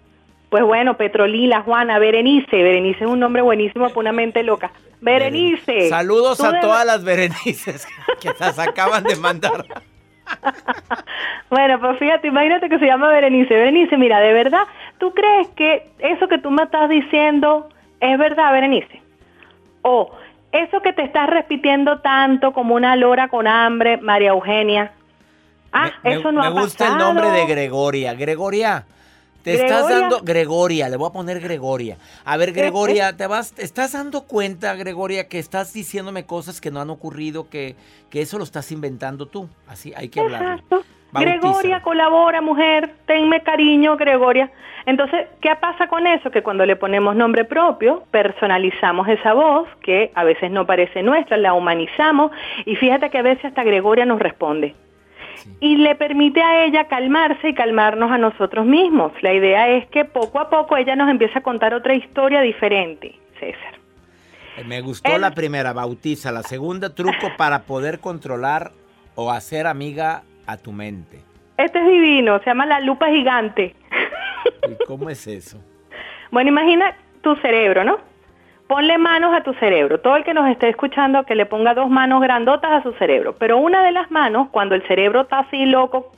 Pues 0.54 0.63
bueno, 0.66 0.98
Petrolila, 0.98 1.62
Juana, 1.63 1.98
Berenice. 1.98 2.56
Berenice 2.62 3.06
es 3.06 3.10
un 3.10 3.20
nombre 3.20 3.42
buenísimo 3.42 3.88
para 3.89 4.00
una 4.02 4.12
mente 4.12 4.44
loca. 4.44 4.72
Berenice. 5.02 5.89
Saludos 5.89 6.39
a 6.42 6.52
debes- 6.52 6.62
todas 6.62 6.86
las 6.86 7.04
Berenices 7.04 7.88
que 8.22 8.30
las 8.39 8.60
acaban 8.60 9.04
de 9.04 9.16
mandar. 9.16 9.66
Bueno, 11.50 11.80
pues 11.80 11.98
fíjate, 11.98 12.28
imagínate 12.28 12.70
que 12.70 12.78
se 12.78 12.86
llama 12.86 13.08
Berenice. 13.10 13.52
Berenice, 13.52 13.98
mira, 13.98 14.20
de 14.20 14.32
verdad, 14.34 14.62
¿tú 15.00 15.12
crees 15.13 15.48
que 15.56 15.89
eso 16.00 16.28
que 16.28 16.38
tú 16.38 16.52
me 16.52 16.63
estás 16.63 16.88
diciendo 16.88 17.70
es 18.00 18.18
verdad, 18.20 18.52
Berenice? 18.52 19.02
O 19.82 20.12
eso 20.52 20.82
que 20.82 20.94
te 20.94 21.02
estás 21.04 21.28
repitiendo 21.32 22.00
tanto 22.02 22.54
como 22.54 22.76
una 22.76 22.96
lora 22.96 23.28
con 23.28 23.48
hambre, 23.48 23.98
María 23.98 24.30
Eugenia. 24.30 24.92
Ah, 25.72 25.92
Me, 26.04 26.13
eso 26.13 26.32
no 26.32 26.42
me 26.42 26.48
ha 26.48 26.50
gusta 26.52 26.88
el 26.89 26.98
nombre 26.98 27.30
de 27.32 27.46
Gregoria. 27.48 28.13
Gregoria, 28.13 28.86
te 29.43 29.56
estás 29.56 29.89
dando 29.89 30.21
Gregoria, 30.21 30.89
le 30.89 30.97
voy 30.97 31.10
a 31.10 31.13
poner 31.13 31.39
Gregoria. 31.39 31.97
A 32.25 32.38
ver, 32.38 32.53
Gregoria, 32.53 33.15
te 33.15 33.27
vas, 33.27 33.53
te 33.53 33.63
estás 33.63 33.91
dando 33.91 34.23
cuenta, 34.23 34.73
Gregoria, 34.75 35.27
que 35.27 35.39
estás 35.39 35.73
diciéndome 35.73 36.25
cosas 36.25 36.62
que 36.62 36.71
no 36.71 36.79
han 36.79 36.89
ocurrido, 36.89 37.49
que, 37.49 37.75
que 38.10 38.21
eso 38.21 38.38
lo 38.38 38.43
estás 38.43 38.71
inventando 38.71 39.27
tú. 39.27 39.49
Así 39.67 39.93
hay 39.95 40.10
que 40.10 40.21
hablar. 40.21 40.63
Gregoria, 41.12 41.82
colabora, 41.82 42.41
mujer, 42.41 42.95
tenme 43.06 43.43
cariño, 43.43 43.97
Gregoria. 43.97 44.49
Entonces, 44.86 45.27
¿qué 45.41 45.56
pasa 45.60 45.88
con 45.88 46.08
eso? 46.08 46.32
Que 46.32 46.41
cuando 46.41 46.65
le 46.65 46.75
ponemos 46.75 47.15
nombre 47.15 47.45
propio, 47.45 48.03
personalizamos 48.12 49.08
esa 49.08 49.34
voz, 49.34 49.67
que 49.82 50.12
a 50.15 50.23
veces 50.23 50.51
no 50.51 50.65
parece 50.65 51.03
nuestra, 51.03 51.38
la 51.38 51.53
humanizamos, 51.53 52.32
y 52.65 52.75
fíjate 52.75 53.10
que 53.10 53.19
a 53.19 53.21
veces 53.21 53.45
hasta 53.45 53.63
Gregoria 53.63 54.06
nos 54.06 54.19
responde. 54.19 54.75
Y 55.60 55.77
le 55.77 55.95
permite 55.95 56.41
a 56.41 56.65
ella 56.65 56.88
calmarse 56.88 57.49
y 57.49 57.53
calmarnos 57.53 58.12
a 58.12 58.17
nosotros 58.17 58.65
mismos. 58.65 59.12
La 59.21 59.34
idea 59.34 59.69
es 59.69 59.88
que 59.88 60.06
poco 60.06 60.39
a 60.39 60.49
poco 60.49 60.77
ella 60.77 60.95
nos 60.95 61.10
empieza 61.10 61.39
a 61.39 61.43
contar 61.43 61.73
otra 61.73 61.95
historia 61.95 62.41
diferente, 62.41 63.15
César. 63.39 63.75
Me 64.65 64.82
gustó 64.82 65.17
la 65.17 65.32
primera, 65.32 65.73
bautiza. 65.73 66.32
La 66.32 66.43
segunda, 66.43 66.93
truco 66.93 67.27
para 67.38 67.63
poder 67.63 67.99
controlar 67.99 68.71
o 69.15 69.32
hacer 69.32 69.67
amiga 69.67 70.23
a 70.45 70.58
tu 70.58 70.71
mente. 70.71 71.21
Este 71.58 71.79
es 71.79 71.86
divino, 71.86 72.39
se 72.39 72.45
llama 72.45 72.65
la 72.65 72.79
lupa 72.79 73.08
gigante. 73.10 73.75
¿Y 74.69 74.86
cómo 74.86 75.10
es 75.10 75.27
eso? 75.27 75.60
Bueno, 76.32 76.49
imagina 76.49 76.95
tu 77.21 77.36
cerebro, 77.36 77.84
¿no? 77.84 77.99
Ponle 78.74 78.98
manos 78.98 79.36
a 79.36 79.42
tu 79.42 79.54
cerebro. 79.54 80.00
Todo 80.00 80.16
el 80.16 80.24
que 80.24 80.34
nos 80.34 80.50
esté 80.50 80.68
escuchando, 80.68 81.26
que 81.26 81.36
le 81.36 81.46
ponga 81.46 81.76
dos 81.76 81.92
manos 81.92 82.24
grandotas 82.24 82.72
a 82.72 82.82
su 82.82 82.92
cerebro. 82.94 83.36
Pero 83.38 83.60
una 83.60 83.84
de 83.84 83.92
las 83.92 84.10
manos, 84.10 84.48
cuando 84.50 84.74
el 84.74 84.82
cerebro 84.88 85.22
está 85.22 85.42
así 85.42 85.68
loco, 85.68 86.12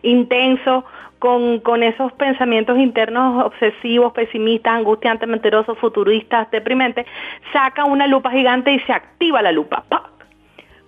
intenso, 0.00 0.86
con, 1.18 1.82
esos 1.82 2.14
pensamientos 2.14 2.78
internos 2.78 3.44
obsesivos, 3.44 4.14
pesimistas, 4.14 4.72
angustiantes, 4.72 5.28
mentirosos, 5.28 5.76
futuristas, 5.76 6.50
deprimentes, 6.50 7.04
saca 7.52 7.84
una 7.84 8.06
lupa 8.06 8.30
gigante 8.30 8.72
y 8.72 8.80
se 8.80 8.94
activa 8.94 9.42
la 9.42 9.52
lupa. 9.52 9.84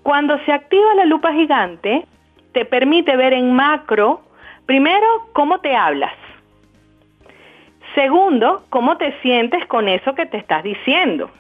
Cuando 0.03 0.38
se 0.46 0.53
activa 0.53 0.94
la 0.94 1.05
lupa 1.05 1.35
gigante, 1.35 2.07
te 2.53 2.64
permite 2.64 3.14
ver 3.14 3.35
en 3.35 3.53
macro, 3.53 4.22
primero, 4.64 5.07
cómo 5.35 5.59
te 5.59 5.77
hablas. 5.77 6.14
Segundo, 7.98 8.62
cómo 8.70 8.96
te 8.96 9.12
sientes 9.22 9.66
con 9.66 9.88
eso 9.88 10.14
que 10.14 10.24
te 10.24 10.37
estás 10.37 10.62
diciendo. 10.62 11.32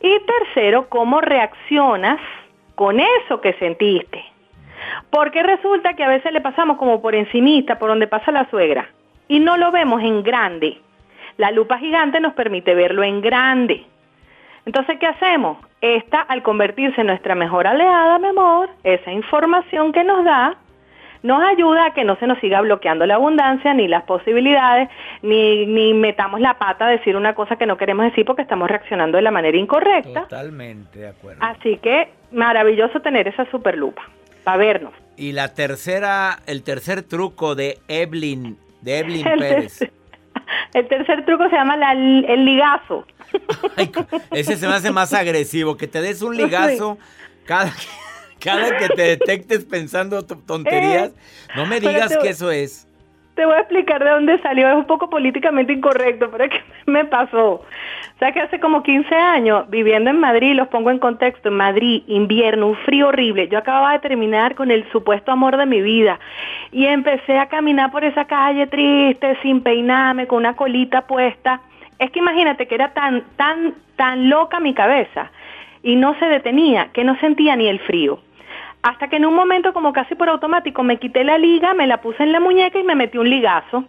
Y 0.00 0.18
tercero, 0.26 0.88
cómo 0.88 1.20
reaccionas 1.20 2.18
con 2.74 2.98
eso 2.98 3.40
que 3.40 3.52
sentiste. 3.52 4.24
Porque 5.10 5.40
resulta 5.44 5.94
que 5.94 6.02
a 6.02 6.08
veces 6.08 6.32
le 6.32 6.40
pasamos 6.40 6.78
como 6.78 7.00
por 7.00 7.14
encimista, 7.14 7.78
por 7.78 7.90
donde 7.90 8.08
pasa 8.08 8.32
la 8.32 8.50
suegra, 8.50 8.88
y 9.28 9.38
no 9.38 9.56
lo 9.56 9.70
vemos 9.70 10.02
en 10.02 10.24
grande. 10.24 10.80
La 11.36 11.52
lupa 11.52 11.78
gigante 11.78 12.18
nos 12.18 12.32
permite 12.32 12.74
verlo 12.74 13.04
en 13.04 13.20
grande. 13.20 13.86
Entonces, 14.66 14.98
¿qué 14.98 15.06
hacemos? 15.06 15.58
Esta, 15.80 16.22
al 16.22 16.42
convertirse 16.42 17.02
en 17.02 17.06
nuestra 17.06 17.36
mejor 17.36 17.68
aliada, 17.68 18.18
mi 18.18 18.26
amor, 18.26 18.68
esa 18.82 19.12
información 19.12 19.92
que 19.92 20.02
nos 20.02 20.24
da, 20.24 20.56
nos 21.22 21.42
ayuda 21.42 21.86
a 21.86 21.94
que 21.94 22.04
no 22.04 22.16
se 22.16 22.26
nos 22.26 22.38
siga 22.40 22.60
bloqueando 22.60 23.06
la 23.06 23.14
abundancia, 23.14 23.74
ni 23.74 23.86
las 23.88 24.02
posibilidades, 24.04 24.88
ni, 25.22 25.66
ni 25.66 25.94
metamos 25.94 26.40
la 26.40 26.54
pata 26.58 26.86
a 26.86 26.90
decir 26.90 27.16
una 27.16 27.34
cosa 27.34 27.56
que 27.56 27.66
no 27.66 27.76
queremos 27.76 28.06
decir 28.06 28.24
porque 28.24 28.42
estamos 28.42 28.68
reaccionando 28.68 29.16
de 29.16 29.22
la 29.22 29.30
manera 29.30 29.56
incorrecta. 29.56 30.22
Totalmente 30.22 30.98
de 31.00 31.08
acuerdo. 31.08 31.42
Así 31.44 31.76
que 31.78 32.08
maravilloso 32.32 33.00
tener 33.00 33.28
esa 33.28 33.48
super 33.50 33.76
lupa 33.78 34.02
para 34.44 34.56
vernos. 34.56 34.92
Y 35.16 35.32
la 35.32 35.54
tercera, 35.54 36.38
el 36.46 36.62
tercer 36.64 37.02
truco 37.02 37.54
de 37.54 37.78
Evelyn, 37.88 38.56
de 38.80 38.98
Evelyn 38.98 39.26
El 39.28 39.38
Pérez. 39.38 39.78
tercer, 39.78 39.92
el 40.74 40.88
tercer 40.88 41.24
truco 41.24 41.48
se 41.48 41.54
llama 41.56 41.76
la- 41.76 41.92
el 41.92 42.44
ligazo. 42.44 43.06
Ese 44.32 44.56
se 44.56 44.66
me 44.66 44.74
hace 44.74 44.90
más 44.90 45.12
agresivo, 45.14 45.76
que 45.76 45.86
te 45.86 46.00
des 46.00 46.20
un 46.22 46.36
ligazo 46.36 46.98
cada, 47.44 47.70
cada 48.42 48.76
que 48.76 48.88
te 48.88 49.02
detectes 49.02 49.64
pensando 49.64 50.24
to- 50.24 50.38
tonterías. 50.46 51.12
No 51.56 51.66
me 51.66 51.80
digas 51.80 52.08
te- 52.10 52.18
que 52.18 52.28
eso 52.30 52.50
es. 52.50 52.88
Te 53.34 53.46
voy 53.46 53.54
a 53.54 53.60
explicar 53.60 54.04
de 54.04 54.10
dónde 54.10 54.38
salió. 54.42 54.68
Es 54.68 54.74
un 54.76 54.84
poco 54.86 55.08
políticamente 55.08 55.72
incorrecto, 55.72 56.30
pero 56.30 56.44
es 56.44 56.50
que 56.50 56.60
me 56.90 57.04
pasó. 57.06 57.52
O 57.54 58.18
sea 58.18 58.30
que 58.32 58.40
hace 58.40 58.60
como 58.60 58.82
15 58.82 59.14
años, 59.14 59.68
viviendo 59.70 60.10
en 60.10 60.20
Madrid, 60.20 60.54
los 60.54 60.68
pongo 60.68 60.90
en 60.90 60.98
contexto, 60.98 61.48
en 61.48 61.54
Madrid, 61.56 62.02
invierno, 62.06 62.68
un 62.68 62.76
frío 62.76 63.08
horrible. 63.08 63.48
Yo 63.48 63.58
acababa 63.58 63.92
de 63.94 63.98
terminar 64.00 64.54
con 64.54 64.70
el 64.70 64.88
supuesto 64.92 65.32
amor 65.32 65.56
de 65.56 65.66
mi 65.66 65.80
vida. 65.80 66.20
Y 66.70 66.84
empecé 66.86 67.38
a 67.38 67.46
caminar 67.48 67.90
por 67.90 68.04
esa 68.04 68.26
calle 68.26 68.66
triste, 68.66 69.36
sin 69.42 69.62
peinarme, 69.62 70.26
con 70.26 70.38
una 70.38 70.54
colita 70.54 71.06
puesta. 71.06 71.62
Es 71.98 72.10
que 72.10 72.18
imagínate 72.20 72.68
que 72.68 72.74
era 72.74 72.92
tan, 72.92 73.22
tan, 73.36 73.74
tan 73.96 74.28
loca 74.28 74.60
mi 74.60 74.74
cabeza. 74.74 75.30
Y 75.82 75.96
no 75.96 76.16
se 76.20 76.26
detenía, 76.26 76.90
que 76.92 77.02
no 77.02 77.18
sentía 77.18 77.56
ni 77.56 77.66
el 77.66 77.80
frío. 77.80 78.20
Hasta 78.82 79.08
que 79.08 79.16
en 79.16 79.24
un 79.24 79.34
momento, 79.34 79.72
como 79.72 79.92
casi 79.92 80.14
por 80.14 80.28
automático, 80.28 80.82
me 80.82 80.98
quité 80.98 81.22
la 81.22 81.38
liga, 81.38 81.72
me 81.72 81.86
la 81.86 82.00
puse 82.00 82.22
en 82.22 82.32
la 82.32 82.40
muñeca 82.40 82.78
y 82.78 82.84
me 82.84 82.96
metí 82.96 83.16
un 83.16 83.30
ligazo. 83.30 83.84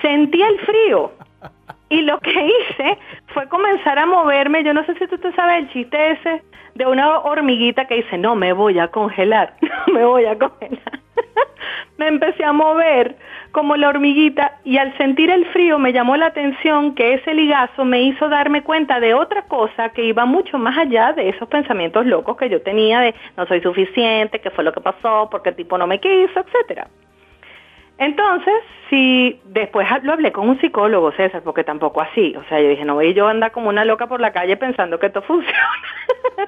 Sentí 0.00 0.40
el 0.40 0.58
frío. 0.60 1.12
Y 1.88 2.02
lo 2.02 2.18
que 2.18 2.30
hice 2.30 2.98
fue 3.28 3.48
comenzar 3.48 3.98
a 3.98 4.06
moverme. 4.06 4.64
Yo 4.64 4.74
no 4.74 4.84
sé 4.84 4.94
si 4.98 5.06
tú 5.06 5.18
te 5.18 5.32
sabes 5.32 5.58
el 5.58 5.70
chiste 5.70 6.12
ese 6.12 6.42
de 6.74 6.86
una 6.86 7.20
hormiguita 7.20 7.86
que 7.86 7.96
dice, 7.96 8.18
no 8.18 8.34
me 8.34 8.52
voy 8.52 8.78
a 8.78 8.88
congelar, 8.88 9.54
no 9.86 9.94
me 9.94 10.04
voy 10.04 10.26
a 10.26 10.38
congelar. 10.38 11.00
me 11.98 12.08
empecé 12.08 12.44
a 12.44 12.52
mover 12.52 13.16
como 13.52 13.76
la 13.76 13.88
hormiguita 13.88 14.58
y 14.64 14.76
al 14.76 14.96
sentir 14.98 15.30
el 15.30 15.46
frío 15.46 15.78
me 15.78 15.92
llamó 15.92 16.16
la 16.16 16.26
atención 16.26 16.94
que 16.94 17.14
ese 17.14 17.32
ligazo 17.32 17.84
me 17.84 18.02
hizo 18.02 18.28
darme 18.28 18.62
cuenta 18.62 19.00
de 19.00 19.14
otra 19.14 19.42
cosa 19.42 19.90
que 19.90 20.04
iba 20.04 20.26
mucho 20.26 20.58
más 20.58 20.76
allá 20.76 21.12
de 21.14 21.30
esos 21.30 21.48
pensamientos 21.48 22.04
locos 22.04 22.36
que 22.36 22.50
yo 22.50 22.60
tenía 22.60 23.00
de 23.00 23.14
no 23.36 23.46
soy 23.46 23.62
suficiente, 23.62 24.40
qué 24.40 24.50
fue 24.50 24.64
lo 24.64 24.72
que 24.72 24.80
pasó, 24.80 25.28
porque 25.30 25.50
el 25.50 25.56
tipo 25.56 25.78
no 25.78 25.86
me 25.86 26.00
quiso, 26.00 26.40
etcétera. 26.40 26.88
Entonces, 27.98 28.54
si 28.90 29.40
después 29.44 29.86
lo 30.02 30.12
hablé 30.12 30.32
con 30.32 30.48
un 30.48 30.60
psicólogo, 30.60 31.12
César, 31.12 31.42
porque 31.42 31.64
tampoco 31.64 32.02
así, 32.02 32.34
o 32.36 32.44
sea, 32.48 32.60
yo 32.60 32.68
dije, 32.68 32.84
no 32.84 32.94
voy 32.94 33.14
yo 33.14 33.26
andar 33.26 33.52
como 33.52 33.68
una 33.68 33.84
loca 33.84 34.06
por 34.06 34.20
la 34.20 34.32
calle 34.32 34.56
pensando 34.56 34.98
que 34.98 35.06
esto 35.06 35.22
funciona. 35.22 35.56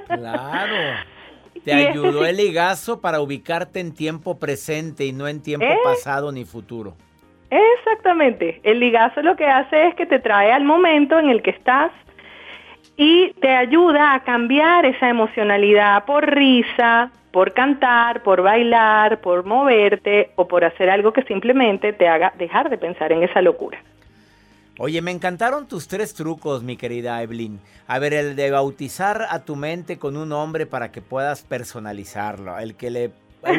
Claro. 0.07 0.75
Te 1.65 1.73
ayudó 1.73 2.25
el 2.25 2.37
ligazo 2.37 3.01
para 3.01 3.21
ubicarte 3.21 3.81
en 3.81 3.93
tiempo 3.93 4.39
presente 4.39 5.05
y 5.05 5.13
no 5.13 5.27
en 5.27 5.43
tiempo 5.43 5.67
¿Eh? 5.67 5.79
pasado 5.83 6.31
ni 6.31 6.45
futuro. 6.45 6.95
Exactamente. 7.51 8.61
El 8.63 8.81
ligazo 8.81 9.23
lo 9.23 9.37
que 9.37 9.47
hace 9.47 9.89
es 9.89 9.95
que 9.95 10.07
te 10.07 10.19
trae 10.19 10.53
al 10.53 10.65
momento 10.65 11.19
en 11.19 11.31
el 11.31 11.43
que 11.43 11.51
estás 11.51 11.91
y 12.97 13.33
te 13.41 13.55
ayuda 13.55 14.15
a 14.15 14.23
cambiar 14.23 14.85
esa 14.85 15.09
emocionalidad 15.09 16.05
por 16.05 16.29
risa, 16.29 17.11
por 17.31 17.53
cantar, 17.53 18.23
por 18.23 18.43
bailar, 18.43 19.21
por 19.21 19.45
moverte 19.45 20.31
o 20.37 20.49
por 20.49 20.65
hacer 20.65 20.91
algo 20.91 21.13
que 21.13 21.23
simplemente 21.25 21.93
te 21.93 22.09
haga 22.09 22.33
dejar 22.39 22.71
de 22.71 22.79
pensar 22.79 23.13
en 23.13 23.23
esa 23.23 23.43
locura. 23.43 23.79
Oye, 24.81 25.03
me 25.03 25.11
encantaron 25.11 25.67
tus 25.67 25.89
tres 25.89 26.15
trucos, 26.15 26.63
mi 26.63 26.77
querida 26.77 27.21
Evelyn. 27.21 27.59
A 27.89 27.99
ver, 27.99 28.15
el 28.15 28.37
de 28.37 28.53
bautizar 28.53 29.27
a 29.29 29.41
tu 29.41 29.57
mente 29.57 29.99
con 29.99 30.17
un 30.17 30.29
nombre 30.29 30.67
para 30.67 30.93
que 30.93 31.03
puedas 31.03 31.43
personalizarlo. 31.43 32.57
El 32.59 32.77
que 32.77 32.91
le 32.91 33.11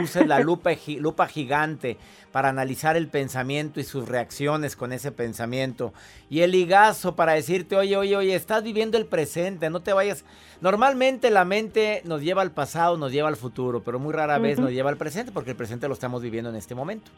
uses 0.02 0.28
la 0.28 0.40
lupa, 0.40 0.72
lupa 1.00 1.28
gigante 1.28 1.98
para 2.32 2.50
analizar 2.50 2.96
el 2.96 3.08
pensamiento 3.08 3.80
y 3.80 3.84
sus 3.84 4.08
reacciones 4.08 4.76
con 4.76 4.92
ese 4.92 5.12
pensamiento. 5.12 5.94
Y 6.30 6.42
el 6.42 6.52
ligazo 6.52 7.16
para 7.16 7.34
decirte, 7.34 7.76
oye, 7.76 7.98
oye, 7.98 8.16
oye, 8.16 8.36
estás 8.36 8.64
viviendo 8.64 8.98
el 8.98 9.06
presente, 9.06 9.70
no 9.70 9.80
te 9.80 9.94
vayas. 9.94 10.26
Normalmente 10.62 11.32
la 11.32 11.46
mente 11.46 12.02
nos 12.06 12.22
lleva 12.22 12.42
al 12.42 12.52
pasado, 12.52 12.98
nos 12.98 13.12
lleva 13.12 13.30
al 13.30 13.36
futuro, 13.36 13.82
pero 13.84 14.00
muy 14.00 14.14
rara 14.14 14.38
vez 14.38 14.60
nos 14.60 14.72
lleva 14.72 14.90
al 14.90 14.98
presente 14.98 15.32
porque 15.32 15.52
el 15.52 15.58
presente 15.58 15.88
lo 15.88 15.94
estamos 15.94 16.22
viviendo 16.22 16.50
en 16.50 16.56
este 16.56 16.76
momento. 16.76 17.12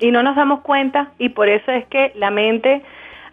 y 0.00 0.10
no 0.10 0.22
nos 0.22 0.36
damos 0.36 0.60
cuenta 0.60 1.10
y 1.18 1.30
por 1.30 1.48
eso 1.48 1.72
es 1.72 1.86
que 1.86 2.12
la 2.14 2.30
mente 2.30 2.82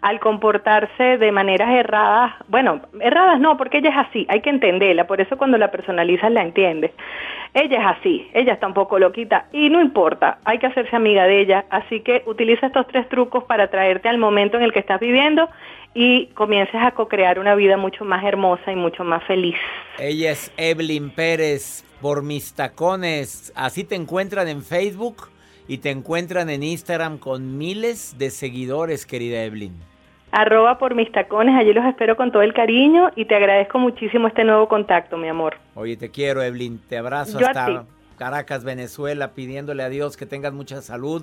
al 0.02 0.20
comportarse 0.20 1.18
de 1.18 1.32
maneras 1.32 1.68
erradas, 1.70 2.34
bueno, 2.48 2.80
erradas 3.00 3.40
no, 3.40 3.56
porque 3.56 3.78
ella 3.78 3.90
es 3.90 3.96
así, 4.08 4.26
hay 4.28 4.40
que 4.40 4.50
entenderla, 4.50 5.06
por 5.06 5.20
eso 5.20 5.36
cuando 5.36 5.58
la 5.58 5.70
personalizas 5.70 6.30
la 6.30 6.42
entiendes. 6.42 6.92
Ella 7.58 7.78
es 7.78 7.98
así, 7.98 8.28
ella 8.34 8.52
está 8.52 8.66
un 8.66 8.74
poco 8.74 8.98
loquita 8.98 9.46
y 9.50 9.70
no 9.70 9.80
importa, 9.80 10.40
hay 10.44 10.58
que 10.58 10.66
hacerse 10.66 10.94
amiga 10.94 11.24
de 11.24 11.40
ella, 11.40 11.64
así 11.70 12.00
que 12.00 12.22
utiliza 12.26 12.66
estos 12.66 12.86
tres 12.86 13.08
trucos 13.08 13.44
para 13.44 13.70
traerte 13.70 14.10
al 14.10 14.18
momento 14.18 14.58
en 14.58 14.62
el 14.62 14.74
que 14.74 14.80
estás 14.80 15.00
viviendo 15.00 15.48
y 15.94 16.26
comiences 16.34 16.74
a 16.74 16.90
co-crear 16.90 17.38
una 17.38 17.54
vida 17.54 17.78
mucho 17.78 18.04
más 18.04 18.22
hermosa 18.22 18.70
y 18.70 18.76
mucho 18.76 19.04
más 19.04 19.24
feliz. 19.24 19.56
Ella 19.98 20.32
es 20.32 20.52
Evelyn 20.58 21.08
Pérez 21.08 21.82
por 22.02 22.22
mis 22.22 22.52
tacones. 22.52 23.54
Así 23.56 23.84
te 23.84 23.94
encuentran 23.94 24.48
en 24.48 24.62
Facebook 24.62 25.30
y 25.66 25.78
te 25.78 25.88
encuentran 25.88 26.50
en 26.50 26.62
Instagram 26.62 27.16
con 27.16 27.56
miles 27.56 28.18
de 28.18 28.28
seguidores, 28.28 29.06
querida 29.06 29.42
Evelyn. 29.42 29.72
Arroba 30.38 30.76
por 30.76 30.94
mis 30.94 31.10
tacones, 31.10 31.54
allí 31.58 31.72
los 31.72 31.86
espero 31.86 32.14
con 32.14 32.30
todo 32.30 32.42
el 32.42 32.52
cariño 32.52 33.10
y 33.16 33.24
te 33.24 33.34
agradezco 33.34 33.78
muchísimo 33.78 34.28
este 34.28 34.44
nuevo 34.44 34.68
contacto, 34.68 35.16
mi 35.16 35.28
amor. 35.28 35.56
Oye, 35.74 35.96
te 35.96 36.10
quiero, 36.10 36.42
Evelyn. 36.42 36.78
Te 36.90 36.98
abrazo 36.98 37.40
Yo 37.40 37.46
hasta. 37.46 37.86
Caracas, 38.18 38.62
Venezuela, 38.62 39.32
pidiéndole 39.32 39.82
a 39.82 39.88
Dios 39.88 40.18
que 40.18 40.26
tengas 40.26 40.52
mucha 40.52 40.82
salud, 40.82 41.22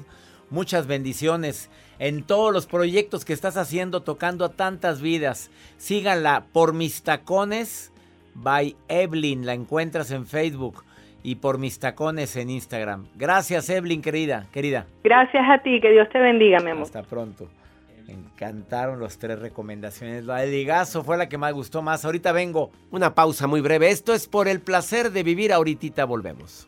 muchas 0.49 0.88
bendiciones 0.88 1.69
en 1.99 2.23
todos 2.23 2.52
los 2.52 2.65
proyectos 2.65 3.23
que 3.23 3.34
estás 3.34 3.56
haciendo, 3.56 4.02
tocando 4.02 4.45
a 4.45 4.49
tantas 4.49 4.99
vidas. 4.99 5.52
Síganla 5.78 6.45
por 6.52 6.73
mis 6.73 7.04
tacones 7.04 7.93
by 8.34 8.76
Evelyn. 8.88 9.45
La 9.45 9.54
encuentras 9.54 10.10
en 10.10 10.26
Facebook 10.26 10.84
y 11.21 11.36
por 11.36 11.60
mis 11.60 11.78
tacones 11.78 12.36
en 12.36 12.49
Instagram. 12.49 13.06
Gracias, 13.13 13.69
Evelyn, 13.69 14.02
querida, 14.02 14.47
querida. 14.52 14.88
Gracias 15.04 15.43
a 15.47 15.60
ti, 15.60 15.80
que 15.80 15.91
Dios 15.91 16.10
te 16.10 16.19
bendiga, 16.19 16.60
mi 16.62 16.71
amor. 16.71 16.86
Hasta 16.86 17.04
pronto. 17.04 17.47
Me 18.07 18.13
encantaron 18.13 18.99
las 19.01 19.17
tres 19.17 19.39
recomendaciones. 19.39 20.25
La 20.25 20.37
de 20.37 20.47
ligazo 20.47 21.03
fue 21.03 21.17
la 21.17 21.29
que 21.29 21.37
más 21.37 21.53
gustó 21.53 21.81
más. 21.81 22.03
Ahorita 22.05 22.31
vengo. 22.31 22.71
Una 22.91 23.15
pausa 23.15 23.47
muy 23.47 23.61
breve. 23.61 23.89
Esto 23.89 24.13
es 24.13 24.27
por 24.27 24.47
el 24.47 24.61
placer 24.61 25.11
de 25.11 25.23
vivir. 25.23 25.53
Ahorita 25.53 26.05
volvemos. 26.05 26.67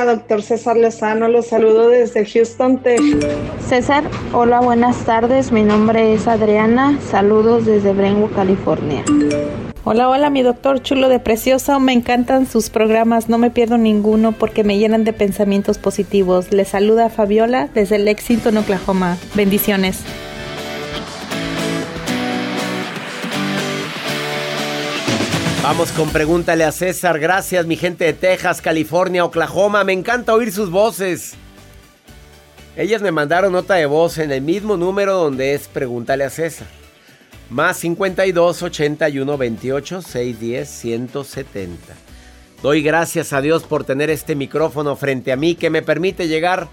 Hola, 0.00 0.14
doctor 0.14 0.42
César 0.42 0.76
Lozano, 0.76 1.26
los 1.26 1.48
saludo 1.48 1.88
desde 1.88 2.24
Houston, 2.24 2.78
Texas. 2.78 3.26
César, 3.66 4.04
hola, 4.32 4.60
buenas 4.60 5.04
tardes. 5.04 5.50
Mi 5.50 5.64
nombre 5.64 6.14
es 6.14 6.28
Adriana. 6.28 6.96
Saludos 7.10 7.66
desde 7.66 7.92
Brentwood, 7.92 8.30
California. 8.30 9.02
Hola, 9.82 10.08
hola, 10.08 10.30
mi 10.30 10.42
doctor 10.42 10.80
chulo 10.80 11.08
de 11.08 11.18
precioso. 11.18 11.80
Me 11.80 11.94
encantan 11.94 12.46
sus 12.46 12.70
programas, 12.70 13.28
no 13.28 13.38
me 13.38 13.50
pierdo 13.50 13.76
ninguno 13.76 14.30
porque 14.30 14.62
me 14.62 14.78
llenan 14.78 15.02
de 15.02 15.12
pensamientos 15.12 15.78
positivos. 15.78 16.52
Les 16.52 16.68
saluda 16.68 17.10
Fabiola 17.10 17.68
desde 17.74 17.98
Lexington, 17.98 18.56
Oklahoma. 18.56 19.16
Bendiciones. 19.34 20.04
Vamos 25.68 25.92
con 25.92 26.08
pregúntale 26.08 26.64
a 26.64 26.72
César. 26.72 27.18
Gracias, 27.18 27.66
mi 27.66 27.76
gente 27.76 28.06
de 28.06 28.14
Texas, 28.14 28.62
California, 28.62 29.22
Oklahoma. 29.22 29.84
Me 29.84 29.92
encanta 29.92 30.32
oír 30.32 30.50
sus 30.50 30.70
voces. 30.70 31.34
Ellas 32.74 33.02
me 33.02 33.12
mandaron 33.12 33.52
nota 33.52 33.74
de 33.74 33.84
voz 33.84 34.16
en 34.16 34.32
el 34.32 34.40
mismo 34.40 34.78
número 34.78 35.18
donde 35.18 35.52
es 35.52 35.68
pregúntale 35.68 36.24
a 36.24 36.30
César. 36.30 36.66
Más 37.50 37.76
52 37.76 38.62
81 38.62 39.36
28 39.36 40.00
610 40.00 40.70
170. 40.70 41.94
Doy 42.62 42.82
gracias 42.82 43.34
a 43.34 43.42
Dios 43.42 43.64
por 43.64 43.84
tener 43.84 44.08
este 44.08 44.34
micrófono 44.34 44.96
frente 44.96 45.32
a 45.32 45.36
mí 45.36 45.54
que 45.54 45.68
me 45.68 45.82
permite 45.82 46.28
llegar 46.28 46.70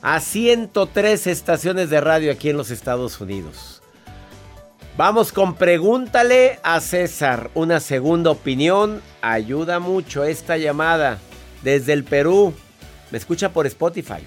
a 0.00 0.18
103 0.18 1.28
estaciones 1.28 1.90
de 1.90 2.00
radio 2.00 2.32
aquí 2.32 2.48
en 2.50 2.56
los 2.56 2.72
Estados 2.72 3.20
Unidos. 3.20 3.81
Vamos 4.94 5.32
con 5.32 5.54
pregúntale 5.54 6.58
a 6.62 6.78
César. 6.80 7.50
Una 7.54 7.80
segunda 7.80 8.30
opinión 8.30 9.00
ayuda 9.22 9.80
mucho 9.80 10.22
esta 10.24 10.58
llamada 10.58 11.16
desde 11.62 11.94
el 11.94 12.04
Perú. 12.04 12.52
Me 13.10 13.16
escucha 13.16 13.48
por 13.48 13.66
Spotify. 13.66 14.20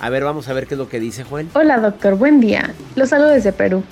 A 0.00 0.10
ver, 0.10 0.24
vamos 0.24 0.48
a 0.48 0.52
ver 0.52 0.66
qué 0.66 0.74
es 0.74 0.78
lo 0.78 0.88
que 0.88 0.98
dice 0.98 1.22
Juan. 1.22 1.48
Hola 1.54 1.78
doctor, 1.78 2.16
buen 2.16 2.40
día. 2.40 2.74
Los 2.96 3.10
saludo 3.10 3.28
desde 3.28 3.52
Perú. 3.52 3.84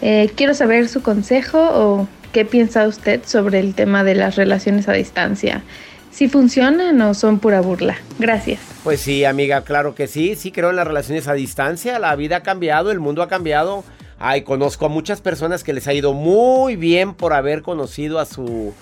Eh, 0.00 0.30
quiero 0.36 0.54
saber 0.54 0.88
su 0.88 1.02
consejo 1.02 1.58
o 1.60 2.08
qué 2.32 2.46
piensa 2.46 2.88
usted 2.88 3.20
sobre 3.26 3.60
el 3.60 3.74
tema 3.74 4.04
de 4.04 4.14
las 4.14 4.36
relaciones 4.36 4.88
a 4.88 4.92
distancia. 4.94 5.62
Si 6.10 6.28
funcionan 6.28 6.98
o 7.02 7.12
son 7.12 7.40
pura 7.40 7.60
burla. 7.60 7.98
Gracias. 8.18 8.60
Pues 8.84 9.02
sí, 9.02 9.26
amiga, 9.26 9.64
claro 9.64 9.94
que 9.94 10.06
sí. 10.06 10.34
Sí 10.34 10.50
creo 10.50 10.70
en 10.70 10.76
las 10.76 10.86
relaciones 10.86 11.28
a 11.28 11.34
distancia. 11.34 11.98
La 11.98 12.16
vida 12.16 12.36
ha 12.36 12.42
cambiado, 12.42 12.90
el 12.90 13.00
mundo 13.00 13.22
ha 13.22 13.28
cambiado. 13.28 13.84
Ay, 14.18 14.42
conozco 14.42 14.86
a 14.86 14.88
muchas 14.88 15.20
personas 15.20 15.62
que 15.62 15.72
les 15.72 15.86
ha 15.86 15.94
ido 15.94 16.12
muy 16.12 16.74
bien 16.74 17.14
por 17.14 17.32
haber 17.32 17.62
conocido 17.62 18.18
a 18.18 18.26
su 18.26 18.74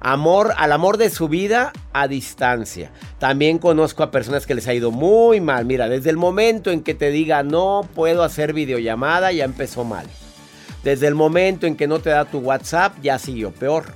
amor, 0.00 0.52
al 0.56 0.72
amor 0.72 0.96
de 0.96 1.10
su 1.10 1.28
vida 1.28 1.72
a 1.92 2.08
distancia. 2.08 2.90
También 3.18 3.58
conozco 3.58 4.02
a 4.02 4.10
personas 4.10 4.46
que 4.46 4.54
les 4.54 4.66
ha 4.66 4.74
ido 4.74 4.90
muy 4.90 5.40
mal. 5.40 5.64
Mira, 5.64 5.88
desde 5.88 6.10
el 6.10 6.16
momento 6.16 6.72
en 6.72 6.82
que 6.82 6.94
te 6.94 7.10
diga 7.10 7.44
no 7.44 7.88
puedo 7.94 8.24
hacer 8.24 8.52
videollamada, 8.52 9.30
ya 9.30 9.44
empezó 9.44 9.84
mal. 9.84 10.06
Desde 10.82 11.06
el 11.06 11.14
momento 11.14 11.66
en 11.66 11.76
que 11.76 11.86
no 11.86 12.00
te 12.00 12.10
da 12.10 12.24
tu 12.24 12.38
WhatsApp, 12.38 12.96
ya 13.02 13.18
siguió 13.18 13.52
peor. 13.52 13.92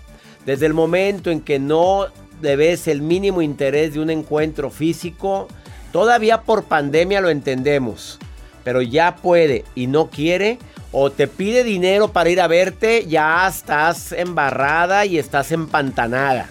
Desde 0.46 0.66
el 0.66 0.74
momento 0.74 1.30
en 1.30 1.40
que 1.40 1.58
no 1.58 2.06
debes 2.40 2.86
el 2.86 3.00
mínimo 3.00 3.42
interés 3.42 3.94
de 3.94 4.00
un 4.00 4.10
encuentro 4.10 4.70
físico, 4.70 5.48
todavía 5.92 6.42
por 6.42 6.64
pandemia 6.64 7.20
lo 7.20 7.30
entendemos. 7.30 8.18
Pero 8.62 8.82
ya 8.82 9.16
puede 9.16 9.64
y 9.74 9.86
no 9.86 10.10
quiere, 10.10 10.58
o 10.96 11.10
te 11.10 11.26
pide 11.26 11.64
dinero 11.64 12.12
para 12.12 12.30
ir 12.30 12.40
a 12.40 12.46
verte, 12.46 13.04
ya 13.06 13.48
estás 13.48 14.12
embarrada 14.12 15.04
y 15.04 15.18
estás 15.18 15.50
empantanada. 15.50 16.48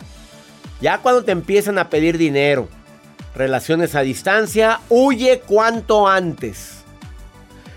Ya 0.82 0.98
cuando 0.98 1.24
te 1.24 1.32
empiezan 1.32 1.80
a 1.80 1.90
pedir 1.90 2.18
dinero, 2.18 2.68
relaciones 3.34 3.96
a 3.96 4.02
distancia, 4.02 4.82
huye 4.90 5.40
cuanto 5.40 6.10
antes. 6.10 6.84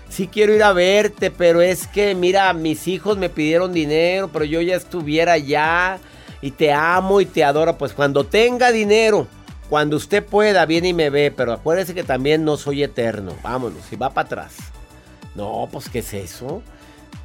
Sí 0.09 0.27
quiero 0.27 0.53
ir 0.53 0.61
a 0.61 0.73
verte, 0.73 1.31
pero 1.31 1.61
es 1.61 1.87
que, 1.87 2.13
mira, 2.15 2.51
mis 2.51 2.89
hijos 2.89 3.17
me 3.17 3.29
pidieron 3.29 3.71
dinero, 3.71 4.29
pero 4.33 4.43
yo 4.43 4.59
ya 4.59 4.75
estuviera 4.75 5.33
allá 5.33 5.99
y 6.41 6.51
te 6.51 6.73
amo 6.73 7.21
y 7.21 7.25
te 7.25 7.45
adoro. 7.45 7.77
Pues 7.77 7.93
cuando 7.93 8.25
tenga 8.25 8.73
dinero, 8.73 9.25
cuando 9.69 9.95
usted 9.95 10.21
pueda, 10.21 10.65
viene 10.65 10.89
y 10.89 10.93
me 10.93 11.09
ve, 11.09 11.31
pero 11.31 11.53
acuérdese 11.53 11.95
que 11.95 12.03
también 12.03 12.43
no 12.43 12.57
soy 12.57 12.83
eterno. 12.83 13.37
Vámonos, 13.41 13.83
y 13.89 13.95
va 13.95 14.09
para 14.09 14.25
atrás. 14.25 14.55
No, 15.37 15.69
pues 15.71 15.87
¿qué 15.87 15.99
es 15.99 16.13
eso? 16.13 16.61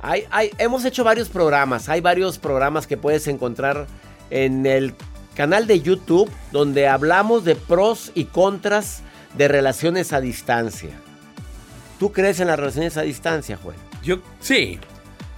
Hay, 0.02 0.24
hay, 0.30 0.50
hemos 0.58 0.84
hecho 0.84 1.02
varios 1.02 1.28
programas, 1.28 1.88
hay 1.88 2.00
varios 2.00 2.38
programas 2.38 2.86
que 2.86 2.96
puedes 2.96 3.26
encontrar 3.26 3.86
en 4.30 4.66
el 4.66 4.94
canal 5.34 5.66
de 5.66 5.80
YouTube 5.80 6.30
donde 6.52 6.88
hablamos 6.88 7.44
de 7.44 7.56
pros 7.56 8.12
y 8.14 8.24
contras 8.24 9.00
de 9.36 9.48
relaciones 9.48 10.12
a 10.12 10.20
distancia. 10.20 10.90
¿Tú 11.98 12.12
crees 12.12 12.38
en 12.40 12.48
las 12.48 12.58
relaciones 12.58 12.96
a 12.96 13.02
distancia, 13.02 13.56
Juan? 13.56 13.76
Yo 14.02 14.18
sí. 14.40 14.78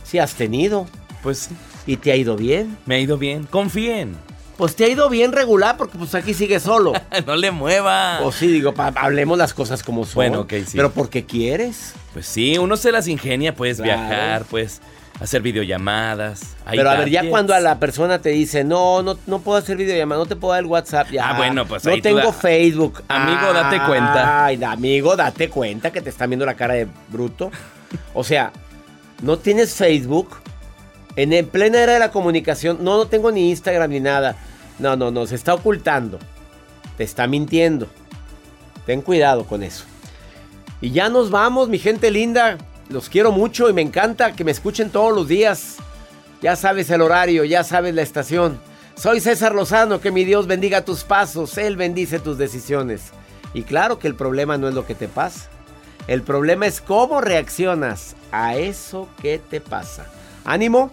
Sí, 0.03 0.19
has 0.19 0.35
tenido. 0.35 0.87
Pues. 1.23 1.51
¿Y 1.87 1.99
te 1.99 2.11
ha 2.11 2.17
ido 2.17 2.37
bien? 2.37 2.77
Me 2.87 2.97
ha 2.97 2.99
ido 2.99 3.19
bien. 3.19 3.45
Confíen. 3.45 4.17
Pues 4.57 4.77
te 4.77 4.85
ha 4.85 4.89
ido 4.89 5.09
bien 5.09 5.33
regular 5.33 5.77
porque 5.77 5.99
pues 5.99 6.15
aquí 6.15 6.33
sigue 6.35 6.61
solo. 6.61 6.93
no 7.27 7.37
le 7.37 7.51
mueva. 7.51 8.19
Pues 8.23 8.37
sí, 8.37 8.47
digo, 8.47 8.73
hablemos 8.77 9.37
las 9.39 9.53
cosas 9.55 9.83
como 9.83 10.05
son. 10.05 10.15
Bueno, 10.15 10.41
ok, 10.43 10.53
sí. 10.67 10.77
Pero 10.77 10.93
porque 10.93 11.25
quieres. 11.25 11.95
Pues 12.13 12.27
sí, 12.27 12.57
uno 12.59 12.77
se 12.77 12.93
las 12.93 13.09
ingenia, 13.09 13.55
puedes 13.57 13.81
viajar, 13.81 14.45
puedes 14.45 14.81
hacer 15.21 15.43
videollamadas. 15.43 16.43
Pero 16.71 16.89
a 16.91 16.97
ver, 16.97 17.09
ya 17.11 17.29
cuando 17.29 17.55
a 17.55 17.61
la 17.61 17.79
persona 17.81 18.21
te 18.21 18.29
dice, 18.31 18.63
no, 18.65 19.03
no, 19.03 19.19
no 19.27 19.41
puedo 19.41 19.59
hacer 19.59 19.77
videollamadas, 19.77 20.25
no 20.25 20.27
te 20.29 20.37
puedo 20.37 20.53
dar 20.55 20.63
el 20.63 20.67
WhatsApp, 20.67 21.11
ya. 21.11 21.31
Ah, 21.31 21.37
bueno, 21.37 21.67
pues 21.67 21.85
No 21.85 21.91
ahí 21.93 22.01
tengo 22.01 22.19
da- 22.19 22.33
Facebook. 22.33 23.03
Amigo, 23.09 23.53
date 23.53 23.81
cuenta. 23.87 24.45
Ay, 24.47 24.63
amigo, 24.63 25.17
date 25.17 25.49
cuenta 25.51 25.91
que 25.91 26.01
te 26.01 26.11
están 26.11 26.31
viendo 26.31 26.47
la 26.47 26.55
cara 26.55 26.75
de 26.75 26.87
bruto. 27.09 27.51
O 28.13 28.23
sea, 28.23 28.53
no 29.23 29.37
tienes 29.39 29.75
Facebook. 29.75 30.37
En, 31.17 31.33
en 31.33 31.47
plena 31.47 31.81
era 31.81 31.95
de 31.95 31.99
la 31.99 32.11
comunicación, 32.11 32.79
no, 32.81 32.97
no 32.97 33.07
tengo 33.07 33.31
ni 33.31 33.51
Instagram 33.51 33.91
ni 33.91 34.01
nada. 34.01 34.37
No, 34.79 34.97
no, 34.97 35.11
no, 35.11 35.27
se 35.27 35.35
está 35.35 35.55
ocultando. 35.55 36.19
Te 36.97 37.05
está 37.05 37.27
mintiendo. 37.27 37.89
Ten 38.87 39.03
cuidado 39.03 39.45
con 39.45 39.63
eso. 39.63 39.85
Y 40.81 40.91
ya 40.91 41.09
nos 41.09 41.31
vamos, 41.31 41.69
mi 41.69 41.79
gente 41.79 42.11
linda. 42.11 42.59
Los 42.89 43.09
quiero 43.09 43.33
mucho 43.33 43.71
y 43.71 43.73
me 43.73 43.83
encanta 43.83 44.33
que 44.33 44.45
me 44.45 44.51
escuchen 44.51 44.91
todos 44.91 45.15
los 45.15 45.29
días. 45.29 45.77
Ya 46.43 46.57
sabes 46.57 46.91
el 46.91 47.01
horario, 47.01 47.45
ya 47.45 47.65
sabes 47.65 47.95
la 47.95 48.03
estación. 48.03 48.59
Soy 48.97 49.21
César 49.21 49.55
Lozano, 49.55 50.01
que 50.01 50.11
mi 50.11 50.25
Dios 50.25 50.47
bendiga 50.47 50.85
tus 50.85 51.03
pasos, 51.03 51.57
Él 51.59 51.77
bendice 51.77 52.19
tus 52.19 52.39
decisiones. 52.39 53.13
Y 53.55 53.63
claro 53.63 53.99
que 53.99 54.07
el 54.07 54.15
problema 54.15 54.59
no 54.59 54.69
es 54.69 54.75
lo 54.75 54.87
que 54.87 54.95
te 54.95 55.09
pasa. 55.09 55.49
El 56.07 56.23
problema 56.23 56.67
es 56.67 56.81
cómo 56.81 57.21
reaccionas 57.21 58.15
a 58.31 58.57
eso 58.57 59.09
que 59.23 59.39
te 59.39 59.61
pasa. 59.61 60.07
Ánimo, 60.45 60.93